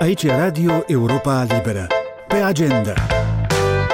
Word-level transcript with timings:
Aici 0.00 0.22
e 0.22 0.32
Radio 0.36 0.84
Europa 0.86 1.46
Liberă. 1.48 1.86
Pe 2.28 2.34
agenda. 2.34 2.92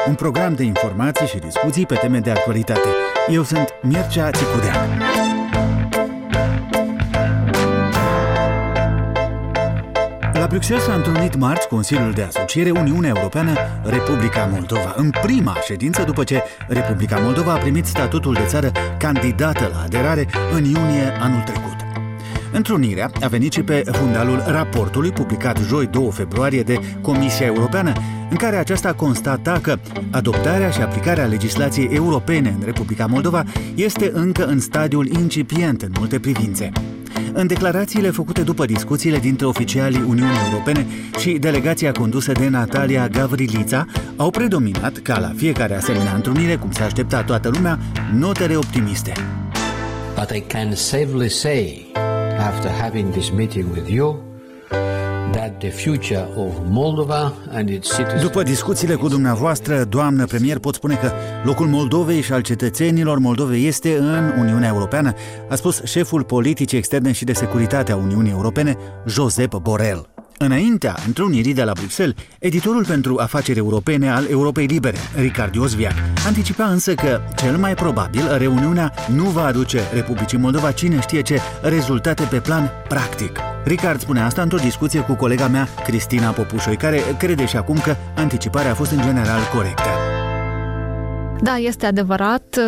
Un 0.08 0.14
program 0.14 0.54
de 0.54 0.62
informații 0.62 1.26
și 1.26 1.38
discuții 1.38 1.86
pe 1.86 1.94
teme 1.94 2.18
de 2.18 2.30
actualitate. 2.30 2.88
Eu 3.28 3.42
sunt 3.42 3.74
Mircea 3.82 4.30
Țicudean. 4.30 5.02
La 10.32 10.46
Bruxelles 10.46 10.84
s-a 10.84 10.94
întrunit 10.94 11.36
marți 11.36 11.68
Consiliul 11.68 12.12
de 12.12 12.22
Asociere 12.22 12.70
Uniunea 12.70 13.12
Europeană 13.16 13.52
Republica 13.84 14.48
Moldova, 14.52 14.94
în 14.96 15.10
prima 15.22 15.56
ședință 15.64 16.02
după 16.02 16.24
ce 16.24 16.42
Republica 16.68 17.18
Moldova 17.18 17.52
a 17.52 17.58
primit 17.58 17.86
statutul 17.86 18.34
de 18.34 18.44
țară 18.46 18.72
candidată 18.98 19.70
la 19.72 19.82
aderare 19.82 20.26
în 20.52 20.64
iunie 20.64 21.16
anul 21.20 21.40
trecut. 21.40 21.71
Întrunirea 22.52 23.10
a 23.20 23.26
venit 23.26 23.52
și 23.52 23.62
pe 23.62 23.82
fundalul 23.92 24.42
raportului 24.46 25.10
publicat 25.10 25.58
joi 25.58 25.86
2 25.86 26.08
februarie 26.12 26.62
de 26.62 26.78
Comisia 27.00 27.46
Europeană, 27.46 27.92
în 28.30 28.36
care 28.36 28.56
aceasta 28.56 28.92
constata 28.92 29.58
că 29.62 29.78
adoptarea 30.10 30.70
și 30.70 30.80
aplicarea 30.80 31.24
legislației 31.24 31.88
europene 31.92 32.54
în 32.58 32.64
Republica 32.64 33.06
Moldova 33.06 33.44
este 33.74 34.10
încă 34.14 34.46
în 34.46 34.60
stadiul 34.60 35.06
incipient 35.06 35.82
în 35.82 35.92
multe 35.98 36.18
privințe. 36.18 36.72
În 37.32 37.46
declarațiile 37.46 38.10
făcute 38.10 38.42
după 38.42 38.64
discuțiile 38.64 39.18
dintre 39.18 39.46
oficialii 39.46 40.04
Uniunii 40.08 40.38
Europene 40.50 40.86
și 41.18 41.30
delegația 41.30 41.92
condusă 41.92 42.32
de 42.32 42.48
Natalia 42.48 43.08
Gavrilița, 43.08 43.86
au 44.16 44.30
predominat, 44.30 44.98
ca 44.98 45.18
la 45.18 45.32
fiecare 45.36 45.76
asemenea 45.76 46.14
întrunire, 46.14 46.56
cum 46.56 46.70
se 46.70 46.82
aștepta 46.82 47.22
toată 47.22 47.50
lumea, 47.54 47.78
notele 48.14 48.56
optimiste. 48.56 49.12
But 50.18 50.30
I 50.36 50.40
can 50.40 50.74
safely 50.74 51.28
say 51.28 51.91
after 52.38 52.70
having 52.70 53.10
this 53.10 53.30
meeting 53.30 53.70
with 53.74 53.88
you 53.90 54.30
that 55.32 55.58
the 55.58 55.70
future 55.70 56.28
of 56.36 56.52
Moldova 56.64 57.32
and 57.50 57.68
its 57.68 57.96
citizens 57.96 58.22
După 58.22 58.42
discuțiile 58.42 58.94
cu 58.94 59.08
dumneavoastră, 59.08 59.84
doamnă 59.84 60.26
premier, 60.26 60.58
pot 60.58 60.74
spune 60.74 60.94
că 60.94 61.12
locul 61.44 61.66
Moldovei 61.66 62.20
și 62.20 62.32
al 62.32 62.40
cetățenilor 62.40 63.18
Moldovei 63.18 63.66
este 63.66 63.96
în 63.96 64.32
Uniunea 64.38 64.68
Europeană, 64.68 65.12
a 65.48 65.54
spus 65.54 65.82
șeful 65.84 66.22
politicii 66.22 66.78
externe 66.78 67.12
și 67.12 67.24
de 67.24 67.32
securitate 67.32 67.92
a 67.92 67.96
Uniunii 67.96 68.30
Europene, 68.30 68.76
Josep 69.06 69.54
Borrell. 69.54 70.11
Înaintea 70.44 70.96
întrunirii 71.06 71.54
de 71.54 71.62
la 71.62 71.72
Bruxelles, 71.72 72.14
editorul 72.38 72.84
pentru 72.84 73.18
afaceri 73.18 73.58
europene 73.58 74.10
al 74.10 74.26
Europei 74.30 74.66
Libere, 74.66 74.96
Ricard 75.16 75.54
Iosviac, 75.54 75.94
anticipa 76.26 76.64
însă 76.64 76.94
că, 76.94 77.20
cel 77.36 77.56
mai 77.56 77.74
probabil, 77.74 78.36
reuniunea 78.38 78.92
nu 79.14 79.24
va 79.24 79.44
aduce 79.44 79.80
Republicii 79.94 80.38
Moldova 80.38 80.72
cine 80.72 81.00
știe 81.00 81.22
ce 81.22 81.40
rezultate 81.62 82.22
pe 82.30 82.40
plan 82.40 82.70
practic. 82.88 83.38
Ricard 83.64 84.00
spune 84.00 84.22
asta 84.22 84.42
într-o 84.42 84.58
discuție 84.58 85.00
cu 85.00 85.14
colega 85.14 85.48
mea, 85.48 85.68
Cristina 85.84 86.30
Popușoi, 86.30 86.76
care 86.76 87.00
crede 87.18 87.46
și 87.46 87.56
acum 87.56 87.78
că 87.78 87.96
anticiparea 88.16 88.70
a 88.70 88.74
fost 88.74 88.90
în 88.90 89.02
general 89.02 89.40
corectă. 89.54 90.11
Da, 91.42 91.56
este 91.56 91.86
adevărat. 91.86 92.58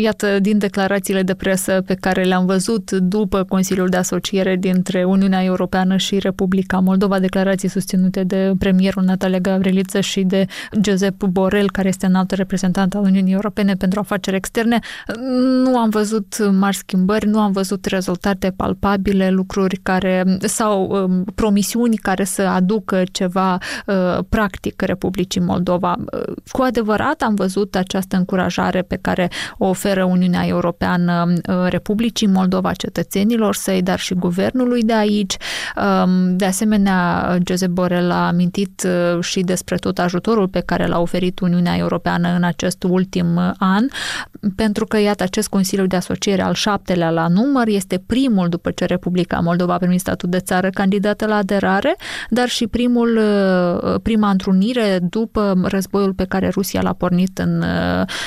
Iată, 0.00 0.40
din 0.40 0.58
declarațiile 0.58 1.22
de 1.22 1.34
presă 1.34 1.82
pe 1.86 1.94
care 1.94 2.22
le-am 2.22 2.46
văzut 2.46 2.90
după 2.90 3.44
Consiliul 3.48 3.88
de 3.88 3.96
Asociere 3.96 4.56
dintre 4.56 5.04
Uniunea 5.04 5.44
Europeană 5.44 5.96
și 5.96 6.18
Republica 6.18 6.78
Moldova, 6.78 7.18
declarații 7.18 7.68
susținute 7.68 8.24
de 8.24 8.52
premierul 8.58 9.02
Natalia 9.02 9.38
Gavriliță 9.38 10.00
și 10.00 10.22
de 10.22 10.46
Josep 10.82 11.24
Borel, 11.24 11.70
care 11.70 11.88
este 11.88 12.06
înaltă 12.06 12.34
reprezentant 12.34 12.94
al 12.94 13.02
Uniunii 13.02 13.32
Europene 13.32 13.74
pentru 13.74 14.00
afaceri 14.00 14.36
externe, 14.36 14.78
nu 15.64 15.78
am 15.78 15.88
văzut 15.88 16.50
mari 16.52 16.76
schimbări, 16.76 17.26
nu 17.26 17.40
am 17.40 17.52
văzut 17.52 17.84
rezultate 17.84 18.52
palpabile, 18.56 19.30
lucruri 19.30 19.76
care 19.76 20.36
sau 20.40 21.08
promisiuni 21.34 21.96
care 21.96 22.24
să 22.24 22.42
aducă 22.42 23.02
ceva 23.12 23.58
practic 24.28 24.82
Republicii 24.82 25.40
Moldova. 25.40 25.94
Cu 26.50 26.62
adevărat 26.62 27.22
am 27.22 27.34
văzut 27.34 27.76
această 27.86 28.16
încurajare 28.16 28.82
pe 28.82 28.98
care 29.00 29.30
o 29.58 29.66
oferă 29.66 30.04
Uniunea 30.04 30.46
Europeană 30.46 31.32
uh, 31.32 31.54
Republicii 31.68 32.26
Moldova 32.26 32.72
cetățenilor 32.72 33.54
săi, 33.54 33.82
dar 33.82 33.98
și 33.98 34.14
guvernului 34.14 34.82
de 34.82 34.94
aici. 34.94 35.36
Um, 35.76 36.36
de 36.36 36.44
asemenea, 36.44 37.38
Josep 37.46 37.68
Borel 37.68 38.10
a 38.10 38.26
amintit 38.26 38.86
uh, 38.86 39.22
și 39.22 39.40
despre 39.40 39.76
tot 39.76 39.98
ajutorul 39.98 40.48
pe 40.48 40.60
care 40.60 40.86
l-a 40.86 41.00
oferit 41.00 41.40
Uniunea 41.40 41.76
Europeană 41.76 42.28
în 42.36 42.42
acest 42.42 42.82
ultim 42.82 43.36
uh, 43.36 43.50
an, 43.58 43.86
pentru 44.56 44.86
că, 44.86 44.98
iată, 44.98 45.22
acest 45.22 45.48
Consiliu 45.48 45.86
de 45.86 45.96
Asociere 45.96 46.42
al 46.42 46.54
șaptelea 46.54 47.10
la 47.10 47.28
număr 47.28 47.68
este 47.68 48.02
primul 48.06 48.48
după 48.48 48.70
ce 48.70 48.84
Republica 48.84 49.38
Moldova 49.38 49.74
a 49.74 49.78
primit 49.78 50.00
statut 50.00 50.30
de 50.30 50.38
țară 50.38 50.70
candidată 50.70 51.26
la 51.26 51.36
aderare, 51.36 51.96
dar 52.30 52.48
și 52.48 52.66
primul, 52.66 53.20
prima 54.02 54.30
întrunire 54.30 54.98
după 55.10 55.60
războiul 55.64 56.14
pe 56.14 56.24
care 56.24 56.48
Rusia 56.48 56.82
l-a 56.82 56.92
pornit 56.92 57.38
în 57.38 57.64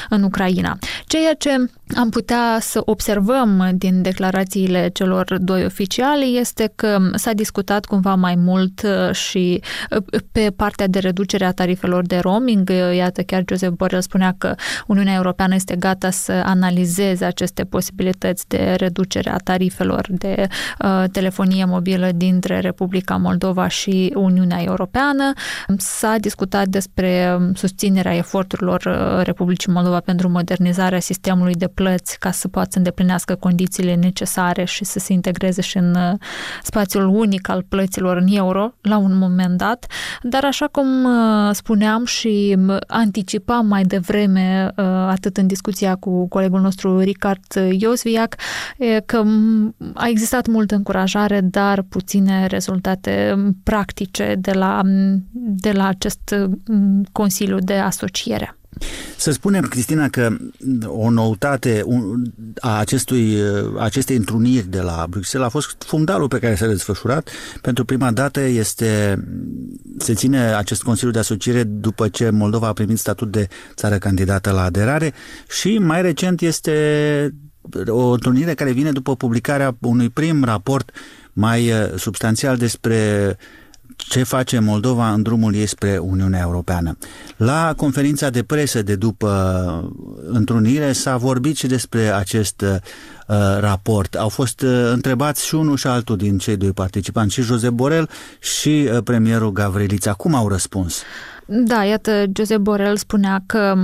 în 0.10 0.24
Ucraina. 0.24 0.78
Ceea 1.06 1.34
ce 1.34 1.50
am 1.96 2.10
putea 2.10 2.58
să 2.60 2.82
observăm 2.86 3.70
din 3.74 4.02
declarațiile 4.02 4.90
celor 4.94 5.38
doi 5.40 5.66
oficiali 5.66 6.38
este 6.38 6.72
că 6.76 7.00
s-a 7.16 7.32
discutat 7.32 7.86
cumva 7.86 8.16
mai 8.16 8.36
mult 8.36 8.82
uh, 8.82 9.14
și 9.16 9.62
uh, 9.92 10.22
pe 10.32 10.54
partea 10.56 10.88
de 10.88 11.00
reducere 11.00 11.46
a 11.46 11.52
tarifelor 11.52 12.06
de 12.06 12.18
roaming. 12.18 12.72
Iată, 12.96 13.22
chiar 13.22 13.44
Josep 13.48 13.72
Borrell 13.72 14.02
spunea 14.02 14.36
că 14.38 14.56
Uniunea 14.88 15.16
Europeană 15.16 15.56
este 15.56 15.76
gata 15.76 16.10
să 16.10 16.32
analizeze 16.32 17.26
aceste 17.26 17.64
posibilități 17.64 18.48
de 18.48 18.76
reducere 18.78 19.30
a 19.30 19.38
tarifelor 19.38 20.06
de 20.10 20.48
uh, 20.80 21.04
telefonie 21.12 21.66
mobilă 21.66 22.10
dintre 22.16 22.60
Republica 22.60 23.16
Moldova 23.16 23.68
și 23.68 24.14
Uniunea 24.16 24.62
Europeană. 24.64 25.34
S-a 25.78 26.16
discutat 26.20 26.68
despre 26.68 27.38
susținerea 27.54 28.16
eforturilor 28.16 28.86
uh, 28.86 29.26
Republicii 29.26 29.72
Moldova 29.72 30.00
pentru 30.00 30.30
modernizarea 30.30 31.00
sistemului 31.00 31.54
de 31.54 31.68
plăți 31.80 32.20
ca 32.20 32.32
să 32.32 32.48
poată 32.48 32.68
să 32.72 32.78
îndeplinească 32.78 33.36
condițiile 33.36 33.96
necesare 33.96 34.64
și 34.64 34.84
să 34.84 35.00
se 35.00 35.14
integreze 35.14 35.62
și 35.62 35.78
în 35.78 35.96
uh, 35.96 36.14
spațiul 36.64 37.08
unic 37.08 37.50
al 37.50 37.66
plăților 37.70 38.18
în 38.18 38.28
euro 38.28 38.74
la 38.82 38.98
un 38.98 39.18
moment 39.18 39.58
dat. 39.58 39.86
Dar 40.22 40.44
așa 40.44 40.68
cum 40.68 41.04
uh, 41.04 41.50
spuneam 41.52 42.06
și 42.06 42.58
anticipam 42.88 43.68
mai 43.68 43.84
devreme, 43.84 44.72
atât 45.08 45.38
în 45.38 45.48
discuția 45.48 45.96
cu 45.96 46.28
colegul 46.28 46.62
nostru 46.62 47.00
Ricard 47.00 47.44
Iosviac, 47.72 48.36
că 49.06 49.24
a 49.94 50.08
existat 50.08 50.48
multă 50.48 50.76
încurajare, 50.76 51.42
dar 51.42 51.82
puține 51.82 52.46
rezultate 52.46 53.36
practice 53.64 54.36
de 54.40 54.52
la, 54.52 54.82
de 55.34 55.72
la 55.72 55.88
acest 55.88 56.36
Consiliu 57.12 57.58
de 57.60 57.74
Asociere. 57.74 58.59
Să 59.18 59.32
spunem, 59.32 59.64
Cristina, 59.64 60.10
că 60.10 60.38
o 60.86 61.10
noutate 61.10 61.84
a 62.60 62.78
acestui, 62.78 63.36
acestei 63.80 64.16
întruniri 64.16 64.68
de 64.68 64.82
la 64.82 65.06
Bruxelles 65.10 65.48
a 65.48 65.52
fost 65.52 65.84
fundalul 65.86 66.28
pe 66.28 66.40
care 66.40 66.56
s-a 66.56 66.68
desfășurat. 66.68 67.30
Pentru 67.62 67.86
prima 67.86 68.12
dată 68.12 68.40
este, 68.40 69.24
se 69.98 70.14
ține 70.14 70.54
acest 70.54 70.84
Consiliu 70.84 71.12
de 71.12 71.20
Asociere 71.20 71.64
după 71.64 72.08
ce 72.08 72.30
Moldova 72.30 72.68
a 72.68 72.74
primit 72.74 73.00
statut 73.00 73.32
de 73.32 73.48
țară 73.76 73.98
candidată 73.98 74.52
la 74.52 74.64
aderare 74.64 75.14
și 75.50 75.78
mai 75.78 76.02
recent 76.02 76.42
este 76.42 77.34
o 77.88 78.10
întrunire 78.12 78.54
care 78.54 78.72
vine 78.72 78.92
după 78.92 79.16
publicarea 79.16 79.78
unui 79.82 80.10
prim 80.10 80.44
raport 80.44 80.92
mai 81.34 81.72
substanțial 81.96 82.58
despre 82.58 83.38
ce 84.08 84.24
face 84.24 84.60
Moldova 84.60 85.12
în 85.12 85.22
drumul 85.22 85.56
ei 85.56 85.66
spre 85.66 85.98
Uniunea 85.98 86.42
Europeană. 86.42 86.98
La 87.38 87.74
conferința 87.78 88.30
de 88.30 88.44
presă 88.44 88.82
de 88.82 88.96
după 88.96 89.30
întrunire 90.28 90.92
s-a 90.92 91.18
vorbit 91.18 91.58
și 91.58 91.68
despre 91.68 92.14
acest 92.14 92.62
uh, 92.62 92.76
raport. 93.60 94.16
Au 94.16 94.30
fost 94.30 94.62
uh, 94.62 94.90
întrebați 94.92 95.46
și 95.46 95.56
unul 95.56 95.78
și 95.78 95.88
altul 95.88 96.18
din 96.18 96.38
cei 96.38 96.58
doi 96.58 96.72
participanți, 96.72 97.34
și 97.34 97.42
Josep 97.42 97.72
Borel 97.72 98.10
și 98.40 98.90
uh, 98.92 99.04
premierul 99.04 99.52
Gavrilița. 99.52 100.14
Cum 100.14 100.36
au 100.36 100.48
răspuns? 100.48 101.02
Da, 101.52 101.84
iată, 101.84 102.26
Josep 102.36 102.58
Borel 102.58 102.98
spunea 102.98 103.44
că 103.46 103.76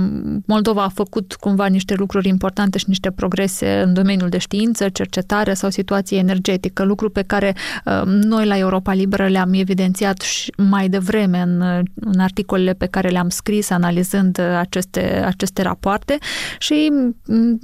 Moldova 0.46 0.82
a 0.82 0.88
făcut 0.88 1.34
cumva 1.40 1.66
niște 1.66 1.94
lucruri 1.94 2.28
importante 2.28 2.78
și 2.78 2.84
niște 2.88 3.10
progrese 3.10 3.80
în 3.80 3.94
domeniul 3.94 4.28
de 4.28 4.38
știință, 4.38 4.88
cercetare 4.88 5.54
sau 5.54 5.70
situație 5.70 6.18
energetică, 6.18 6.84
lucru 6.84 7.10
pe 7.10 7.22
care 7.22 7.54
uh, 7.84 8.02
noi 8.04 8.46
la 8.46 8.58
Europa 8.58 8.92
Liberă 8.92 9.26
le-am 9.26 9.52
evidențiat 9.52 10.20
și 10.20 10.52
mai 10.56 10.88
devreme 10.88 11.40
în, 11.40 11.60
în 11.94 12.20
articolele 12.20 12.72
pe 12.72 12.86
care 12.86 13.08
le-am 13.08 13.28
scris 13.28 13.70
analizând 13.70 14.38
aceste, 14.38 15.22
aceste 15.24 15.62
rapoarte 15.62 16.18
și, 16.58 16.92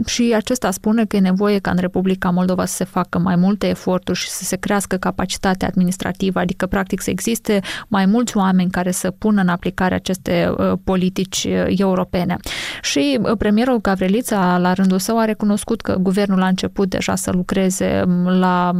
și 0.06 0.32
acesta 0.36 0.70
spune 0.70 1.04
că 1.04 1.16
e 1.16 1.20
nevoie 1.20 1.58
ca 1.58 1.70
în 1.70 1.78
Republica 1.80 2.30
Moldova 2.30 2.64
să 2.64 2.74
se 2.74 2.84
facă 2.84 3.18
mai 3.18 3.36
multe 3.36 3.68
eforturi 3.68 4.18
și 4.18 4.28
să 4.28 4.44
se 4.44 4.56
crească 4.56 4.96
capacitatea 4.96 5.68
administrativă, 5.68 6.38
adică 6.38 6.66
practic 6.66 7.00
să 7.00 7.10
existe 7.10 7.60
mai 7.88 8.06
mulți 8.06 8.36
oameni 8.36 8.70
care 8.70 8.90
să 8.90 9.10
pună 9.10 9.40
în 9.40 9.48
aplicare 9.48 9.90
viitoare 9.92 9.94
aceste 9.94 10.54
politici 10.84 11.48
europene. 11.66 12.36
Și 12.82 13.18
premierul 13.38 13.80
Gavrilița, 13.80 14.58
la 14.58 14.72
rândul 14.72 14.98
său, 14.98 15.18
a 15.18 15.24
recunoscut 15.24 15.80
că 15.80 15.96
guvernul 16.00 16.42
a 16.42 16.46
început 16.46 16.88
deja 16.88 17.14
să 17.14 17.30
lucreze 17.30 18.04
la 18.24 18.72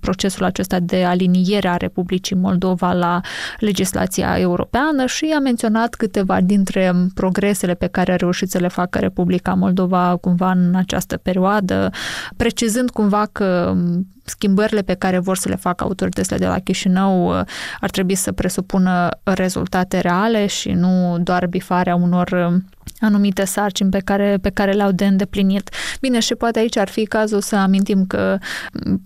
procesul 0.00 0.44
acesta 0.44 0.80
de 0.80 1.04
aliniere 1.04 1.68
a 1.68 1.76
Republicii 1.76 2.36
Moldova 2.36 2.92
la 2.92 3.20
legislația 3.58 4.38
europeană 4.38 5.06
și 5.06 5.32
a 5.36 5.38
menționat 5.38 5.94
câteva 5.94 6.40
dintre 6.40 6.92
progresele 7.14 7.74
pe 7.74 7.86
care 7.86 8.12
a 8.12 8.16
reușit 8.16 8.50
să 8.50 8.58
le 8.58 8.68
facă 8.68 8.98
Republica 8.98 9.54
Moldova 9.54 10.16
cumva 10.20 10.50
în 10.50 10.74
această 10.74 11.16
perioadă, 11.16 11.90
precizând 12.36 12.90
cumva 12.90 13.26
că 13.32 13.76
schimbările 14.24 14.82
pe 14.82 14.94
care 14.94 15.18
vor 15.18 15.36
să 15.36 15.48
le 15.48 15.56
facă 15.56 15.84
autoritățile 15.84 16.36
de 16.36 16.46
la 16.46 16.58
Chișinău 16.58 17.30
ar 17.80 17.90
trebui 17.90 18.14
să 18.14 18.32
presupună 18.32 19.08
rezultate 19.22 20.00
reale 20.00 20.46
și 20.46 20.70
nu 20.70 21.18
doar 21.18 21.46
bifarea 21.46 21.94
unor 21.94 22.60
anumite 23.02 23.44
sarcini 23.44 23.90
pe 23.90 23.98
care, 23.98 24.38
pe 24.42 24.50
care 24.50 24.72
le-au 24.72 24.90
de 24.90 25.06
îndeplinit. 25.06 25.70
Bine, 26.00 26.20
și 26.20 26.34
poate 26.34 26.58
aici 26.58 26.76
ar 26.76 26.88
fi 26.88 27.04
cazul 27.04 27.40
să 27.40 27.56
amintim 27.56 28.04
că 28.06 28.38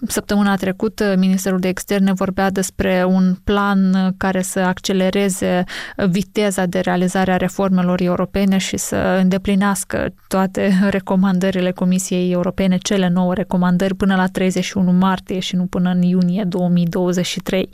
săptămâna 0.06 0.56
trecută 0.56 1.14
Ministerul 1.18 1.58
de 1.58 1.68
Externe 1.68 2.12
vorbea 2.12 2.50
despre 2.50 3.04
un 3.08 3.34
plan 3.44 4.14
care 4.16 4.42
să 4.42 4.58
accelereze 4.58 5.64
viteza 6.08 6.66
de 6.66 6.78
realizare 6.80 7.32
a 7.32 7.36
reformelor 7.36 8.00
europene 8.00 8.58
și 8.58 8.76
să 8.76 9.18
îndeplinească 9.20 10.14
toate 10.28 10.72
recomandările 10.90 11.70
Comisiei 11.70 12.32
Europene, 12.32 12.76
cele 12.76 13.08
nouă 13.08 13.34
recomandări 13.34 13.94
până 13.94 14.16
la 14.16 14.26
31 14.26 14.92
martie 14.92 15.38
și 15.38 15.56
nu 15.56 15.64
până 15.64 15.90
în 15.90 16.02
iunie 16.02 16.44
2023. 16.48 17.68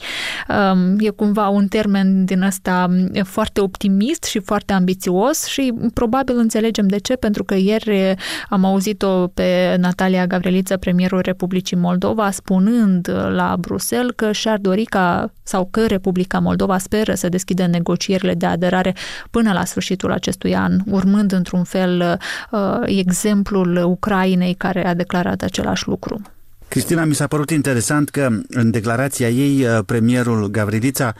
Um, 0.48 0.96
e 0.98 1.08
cumva 1.08 1.48
un 1.48 1.66
termen 1.66 2.24
din 2.24 2.42
ăsta 2.42 2.88
foarte 3.22 3.60
optimist 3.60 4.24
și 4.24 4.38
foarte 4.38 4.72
ambițios 4.72 5.44
și 5.44 5.72
probabil 5.94 6.11
înțelegem 6.26 6.86
de 6.88 6.98
ce, 6.98 7.16
pentru 7.16 7.44
că 7.44 7.54
ieri 7.54 8.14
am 8.48 8.64
auzit-o 8.64 9.26
pe 9.26 9.76
Natalia 9.78 10.26
Gavriliță, 10.26 10.76
premierul 10.76 11.20
Republicii 11.20 11.76
Moldova, 11.76 12.30
spunând 12.30 13.10
la 13.30 13.56
Bruxelles 13.60 14.12
că 14.16 14.32
și-ar 14.32 14.58
dori 14.58 14.84
ca, 14.84 15.32
sau 15.42 15.68
că 15.70 15.86
Republica 15.86 16.38
Moldova 16.38 16.78
speră 16.78 17.14
să 17.14 17.28
deschidă 17.28 17.66
negocierile 17.66 18.34
de 18.34 18.46
aderare 18.46 18.94
până 19.30 19.52
la 19.52 19.64
sfârșitul 19.64 20.12
acestui 20.12 20.54
an, 20.54 20.78
urmând 20.86 21.32
într-un 21.32 21.64
fel 21.64 22.18
uh, 22.50 22.60
exemplul 22.84 23.76
Ucrainei 23.76 24.54
care 24.54 24.86
a 24.86 24.94
declarat 24.94 25.42
același 25.42 25.88
lucru. 25.88 26.20
Cristina, 26.68 27.04
mi 27.04 27.14
s-a 27.14 27.26
părut 27.26 27.50
interesant 27.50 28.08
că 28.08 28.28
în 28.48 28.70
declarația 28.70 29.28
ei, 29.28 29.64
uh, 29.64 29.78
premierul 29.86 30.50
Gavrilița 30.50 31.14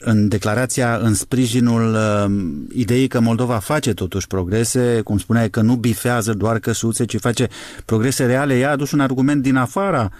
în 0.00 0.28
declarația 0.28 0.96
în 0.96 1.14
sprijinul 1.14 1.94
uh, 1.94 2.76
ideii 2.78 3.08
că 3.08 3.20
Moldova 3.20 3.58
face 3.58 3.94
totuși 3.94 4.26
progrese, 4.26 5.00
cum 5.04 5.18
spuneai 5.18 5.50
că 5.50 5.60
nu 5.60 5.76
bifează 5.76 6.32
doar 6.32 6.58
căsuțe, 6.58 7.04
ci 7.04 7.18
face 7.18 7.48
progrese 7.84 8.26
reale, 8.26 8.58
ea 8.58 8.68
a 8.68 8.72
adus 8.72 8.90
un 8.90 9.00
argument 9.00 9.42
din 9.42 9.56
afara 9.56 10.10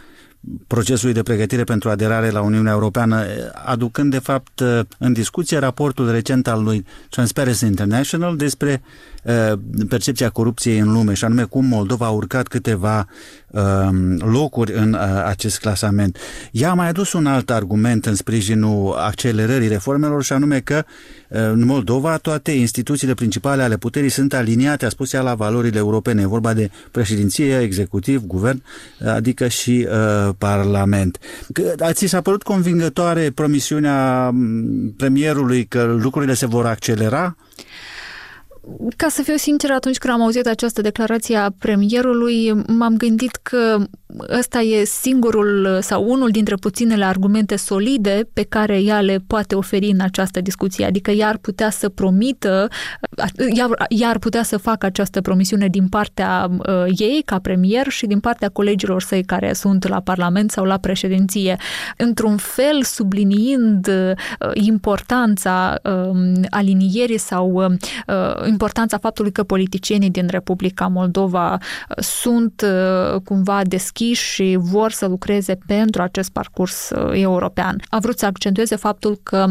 procesului 0.67 1.15
de 1.15 1.23
pregătire 1.23 1.65
pentru 1.65 1.91
aderare 1.91 2.31
la 2.31 2.41
Uniunea 2.41 2.73
Europeană, 2.73 3.25
aducând 3.65 4.11
de 4.11 4.19
fapt 4.19 4.61
uh, 4.61 4.81
în 4.99 5.12
discuție 5.12 5.59
raportul 5.59 6.11
recent 6.11 6.49
al 6.49 6.62
lui 6.62 6.87
Transparency 7.11 7.67
International 7.67 8.37
despre 8.37 8.83
uh, 9.25 9.59
percepția 9.88 10.29
corupției 10.31 10.79
în 10.79 10.93
lume 10.93 11.15
și 11.15 11.25
anume 11.25 11.44
cum 11.44 11.65
Moldova 11.65 12.06
a 12.06 12.11
urcat 12.11 12.49
câteva 12.49 12.99
Um, 12.99 13.06
locuri 14.19 14.73
în 14.73 14.93
uh, 14.93 15.00
acest 15.25 15.58
clasament. 15.58 16.19
Ea 16.52 16.70
a 16.70 16.75
mai 16.75 16.88
adus 16.88 17.12
un 17.12 17.26
alt 17.26 17.50
argument 17.50 18.06
în 18.06 18.14
sprijinul 18.14 18.93
accelerării 18.93 19.69
reformelor 19.69 20.23
și 20.23 20.32
anume 20.32 20.61
că 20.61 20.85
uh, 20.85 21.38
în 21.38 21.64
Moldova 21.64 22.17
toate 22.17 22.50
instituțiile 22.50 23.14
principale 23.14 23.62
ale 23.62 23.76
puterii 23.76 24.08
sunt 24.08 24.35
aliniate, 24.35 24.85
a 24.85 24.88
spus 24.88 25.12
ea, 25.12 25.20
la 25.20 25.35
valorile 25.35 25.79
europene. 25.79 26.23
E 26.23 26.26
vorba 26.26 26.52
de 26.52 26.70
președinție, 26.91 27.61
executiv, 27.61 28.25
guvern, 28.26 28.62
adică 29.06 29.49
și 29.49 29.87
uh, 29.91 30.35
parlament. 30.38 31.19
Ți 31.93 32.06
s-a 32.06 32.20
părut 32.20 32.43
convingătoare 32.43 33.31
promisiunea 33.31 34.31
premierului 34.97 35.64
că 35.64 35.82
lucrurile 35.82 36.35
se 36.35 36.47
vor 36.47 36.67
accelera? 36.67 37.37
Ca 38.97 39.09
să 39.09 39.23
fiu 39.23 39.37
sincer, 39.37 39.71
atunci 39.71 39.99
când 39.99 40.15
am 40.15 40.23
auzit 40.23 40.47
această 40.47 40.81
declarație 40.81 41.37
a 41.37 41.51
premierului, 41.59 42.53
m-am 42.53 42.97
gândit 42.97 43.37
că 43.37 43.85
ăsta 44.39 44.61
e 44.61 44.85
singurul 44.85 45.79
sau 45.81 46.11
unul 46.11 46.31
dintre 46.31 46.55
puținele 46.55 47.05
argumente 47.05 47.57
solide 47.57 48.29
pe 48.33 48.43
care 48.43 48.83
ea 48.83 49.01
le 49.01 49.19
poate 49.27 49.55
oferi 49.55 49.91
în 49.91 50.01
această 50.01 50.41
discuție. 50.41 50.85
Adică 50.85 51.11
ea 51.11 51.29
ar 51.29 51.37
putea 51.37 51.71
să 51.71 51.89
promită, 51.89 52.69
ea, 53.57 53.69
ea 53.89 54.09
ar 54.09 54.19
putea 54.19 54.43
să 54.43 54.57
facă 54.57 54.87
această 54.87 55.21
promisiune 55.21 55.69
din 55.69 55.89
partea 55.89 56.49
uh, 56.51 56.85
ei 56.87 57.23
ca 57.25 57.39
premier 57.39 57.89
și 57.89 58.07
din 58.07 58.21
partea 58.21 58.49
colegilor 58.49 59.03
săi 59.03 59.25
care 59.25 59.53
sunt 59.53 59.89
la 59.89 60.01
Parlament 60.01 60.51
sau 60.51 60.65
la 60.65 60.79
președinție. 60.79 61.57
Într-un 61.97 62.37
fel, 62.37 62.83
subliniind 62.83 63.89
uh, 63.89 64.51
importanța 64.53 65.79
uh, 65.83 66.33
alinierii 66.51 67.19
sau 67.19 67.51
uh, 67.53 68.47
importanța 68.49 68.99
faptului 68.99 69.33
că 69.33 69.43
politicienii 69.43 70.11
din 70.11 70.27
Republica 70.31 70.87
Moldova 70.87 71.53
uh, 71.53 71.97
sunt 71.99 72.65
uh, 72.65 73.21
cumva 73.25 73.61
deschiși 73.65 73.99
și 74.12 74.56
vor 74.61 74.93
să 74.93 75.06
lucreze 75.06 75.58
pentru 75.67 76.02
acest 76.02 76.31
parcurs 76.31 76.91
uh, 76.91 77.11
european. 77.12 77.81
A 77.88 77.99
vrut 77.99 78.19
să 78.19 78.26
accentueze 78.26 78.76
faptul 78.76 79.20
că 79.23 79.47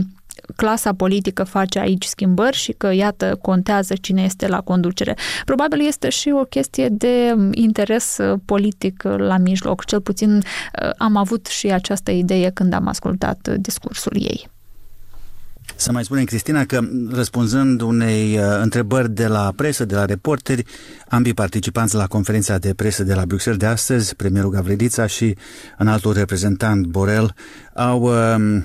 clasa 0.56 0.94
politică 0.94 1.44
face 1.44 1.80
aici 1.80 2.06
schimbări 2.06 2.58
și 2.58 2.72
că, 2.72 2.94
iată, 2.94 3.40
contează 3.42 3.94
cine 4.02 4.24
este 4.24 4.48
la 4.48 4.62
conducere. 4.62 5.18
Probabil 5.46 5.88
este 5.88 6.10
și 6.10 6.30
o 6.30 6.44
chestie 6.44 6.88
de 6.90 7.36
interes 7.52 8.18
politic 8.46 9.04
la 9.04 9.38
mijloc. 9.38 9.86
Cel 9.86 10.02
puțin 10.02 10.42
am 10.98 11.16
avut 11.16 11.46
și 11.46 11.68
această 11.68 12.12
idee 12.12 12.50
când 12.50 12.74
am 12.74 12.88
ascultat 12.88 13.48
discursul 13.58 14.14
ei. 14.16 14.50
Să 15.80 15.92
mai 15.92 16.04
spunem, 16.04 16.24
Cristina, 16.24 16.66
că 16.66 16.82
răspunzând 17.12 17.82
unei 17.82 18.38
uh, 18.38 18.44
întrebări 18.62 19.12
de 19.12 19.28
la 19.28 19.54
presă, 19.56 19.86
de 19.86 19.96
la 19.96 20.06
reporteri, 20.06 20.64
ambii 21.08 21.34
participanți 21.34 21.96
la 21.96 22.08
conferința 22.08 22.58
de 22.58 22.74
presă 22.74 23.04
de 23.04 23.14
la 23.14 23.26
Bruxelles 23.26 23.60
de 23.60 23.66
astăzi, 23.66 24.16
premierul 24.16 24.50
Gavrilița 24.50 25.06
și 25.06 25.38
un 25.80 25.88
altul 25.88 26.14
reprezentant 26.14 26.86
Borel, 26.86 27.36
au, 27.74 28.02
uh, 28.02 28.62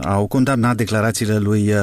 au 0.00 0.26
condamnat 0.26 0.76
declarațiile 0.76 1.38
lui 1.38 1.72
uh, 1.72 1.80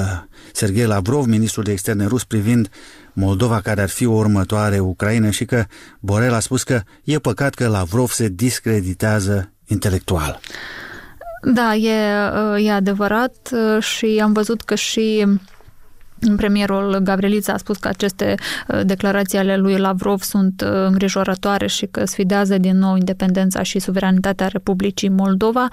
Sergei 0.54 0.86
Lavrov, 0.86 1.26
ministrul 1.26 1.64
de 1.64 1.72
externe 1.72 2.06
rus, 2.06 2.24
privind 2.24 2.70
Moldova 3.14 3.62
care 3.62 3.82
ar 3.82 3.90
fi 3.90 4.06
o 4.06 4.14
următoare 4.14 4.80
Ucraina 4.80 5.30
și 5.30 5.46
că 5.46 5.66
Borel 6.00 6.34
a 6.34 6.40
spus 6.40 6.64
că 6.64 6.82
e 7.04 7.20
păcat 7.20 7.54
că 7.54 7.68
Lavrov 7.68 8.10
se 8.10 8.28
discreditează 8.28 9.52
intelectual. 9.66 10.40
Da, 11.54 11.76
e, 11.76 11.94
e 12.58 12.72
adevărat 12.72 13.50
uh, 13.52 13.84
și 13.84 14.20
am 14.24 14.34
văzut 14.34 14.62
că 14.62 14.76
și 14.76 15.26
Premierul 16.36 17.00
Gavrilița 17.04 17.54
a 17.54 17.58
spus 17.58 17.78
că 17.78 17.88
aceste 17.88 18.36
uh, 18.68 18.82
declarații 18.84 19.38
ale 19.38 19.58
lui 19.58 19.78
Lavrov 19.78 20.22
sunt 20.22 20.62
uh, 20.62 20.70
îngrijorătoare 20.72 21.68
și 21.68 21.86
că 21.86 22.06
sfidează 22.06 22.58
din 22.58 22.78
nou 22.78 22.96
independența 22.96 23.64
și 23.64 23.80
suveranitatea 23.80 24.48
Republicii 24.48 25.10
Moldova. 25.10 25.68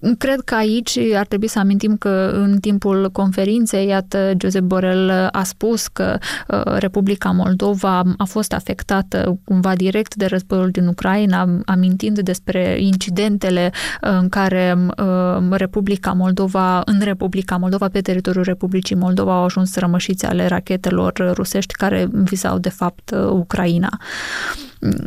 Um, 0.00 0.14
Cred 0.14 0.40
că 0.40 0.54
aici 0.54 0.98
ar 1.14 1.26
trebui 1.26 1.48
să 1.48 1.58
amintim 1.58 1.96
că 1.96 2.30
în 2.34 2.58
timpul 2.60 3.10
conferinței, 3.10 3.86
iată, 3.86 4.32
Josep 4.40 4.62
Borel 4.62 5.28
a 5.32 5.42
spus 5.42 5.86
că 5.86 6.18
uh, 6.48 6.62
Republica 6.64 7.30
Moldova 7.30 8.02
a 8.16 8.24
fost 8.24 8.52
afectată 8.52 9.38
cumva 9.44 9.74
direct 9.74 10.14
de 10.14 10.26
războiul 10.26 10.70
din 10.70 10.86
Ucraina, 10.86 11.48
amintind 11.64 12.18
despre 12.18 12.76
incidentele 12.80 13.70
uh, 14.02 14.10
în 14.20 14.28
care 14.28 14.76
uh, 14.98 15.50
Republica 15.50 16.12
Moldova, 16.12 16.82
în 16.84 17.00
Republica 17.00 17.56
Moldova, 17.56 17.88
pe 17.88 18.00
teritoriul 18.00 18.44
Republicii 18.44 18.96
Moldova 18.96 19.36
au 19.36 19.44
ajuns 19.44 19.76
rămășiți 19.76 20.26
ale 20.26 20.46
rachetelor 20.46 21.32
rusești 21.34 21.74
care 21.74 22.08
vizau 22.12 22.58
de 22.58 22.68
fapt 22.68 23.10
Ucraina. 23.30 23.98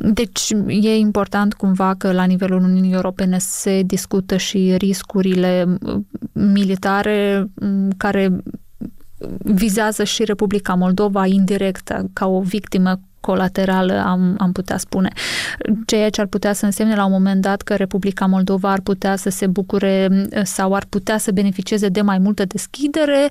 Deci 0.01 0.49
e 0.67 0.97
important 0.97 1.53
cumva 1.53 1.95
că 1.97 2.11
la 2.11 2.23
nivelul 2.23 2.63
Uniunii 2.63 2.93
Europene 2.93 3.37
se 3.37 3.81
discută 3.85 4.37
și 4.37 4.75
riscurile 4.81 5.77
militare 6.33 7.47
care 7.97 8.43
vizează 9.37 10.03
și 10.03 10.23
Republica 10.23 10.73
Moldova 10.73 11.25
indirect 11.25 12.05
ca 12.13 12.27
o 12.27 12.41
victimă 12.41 12.99
colaterală, 13.21 14.03
am, 14.05 14.35
am 14.37 14.51
putea 14.51 14.77
spune. 14.77 15.09
Ceea 15.85 16.09
ce 16.09 16.21
ar 16.21 16.27
putea 16.27 16.53
să 16.53 16.65
însemne 16.65 16.95
la 16.95 17.05
un 17.05 17.11
moment 17.11 17.41
dat 17.41 17.61
că 17.61 17.75
Republica 17.75 18.25
Moldova 18.25 18.71
ar 18.71 18.79
putea 18.79 19.15
să 19.15 19.29
se 19.29 19.47
bucure 19.47 20.09
sau 20.43 20.73
ar 20.73 20.85
putea 20.89 21.17
să 21.17 21.31
beneficieze 21.31 21.87
de 21.87 22.01
mai 22.01 22.17
multă 22.17 22.45
deschidere 22.45 23.29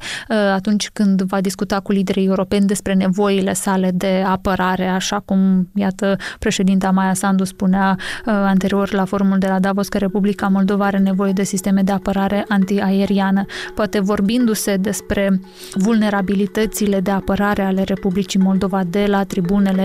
atunci 0.54 0.90
când 0.92 1.22
va 1.22 1.40
discuta 1.40 1.80
cu 1.80 1.92
liderii 1.92 2.26
europeni 2.26 2.66
despre 2.66 2.94
nevoile 2.94 3.52
sale 3.52 3.90
de 3.94 4.24
apărare, 4.26 4.86
așa 4.86 5.22
cum, 5.24 5.70
iată, 5.74 6.16
președinta 6.38 6.90
Maia 6.90 7.14
Sandu 7.14 7.44
spunea 7.44 7.96
anterior 8.24 8.92
la 8.92 9.04
forumul 9.04 9.38
de 9.38 9.46
la 9.46 9.58
Davos 9.58 9.88
că 9.88 9.98
Republica 9.98 10.48
Moldova 10.48 10.84
are 10.84 10.98
nevoie 10.98 11.32
de 11.32 11.42
sisteme 11.42 11.82
de 11.82 11.92
apărare 11.92 12.44
antiaeriană. 12.48 13.44
Poate 13.74 14.00
vorbindu-se 14.00 14.76
despre 14.76 15.40
vulnerabilitățile 15.74 17.00
de 17.00 17.10
apărare 17.10 17.62
ale 17.62 17.82
Republicii 17.82 18.40
Moldova 18.40 18.82
de 18.84 19.04
la 19.08 19.24
tribunele 19.24 19.79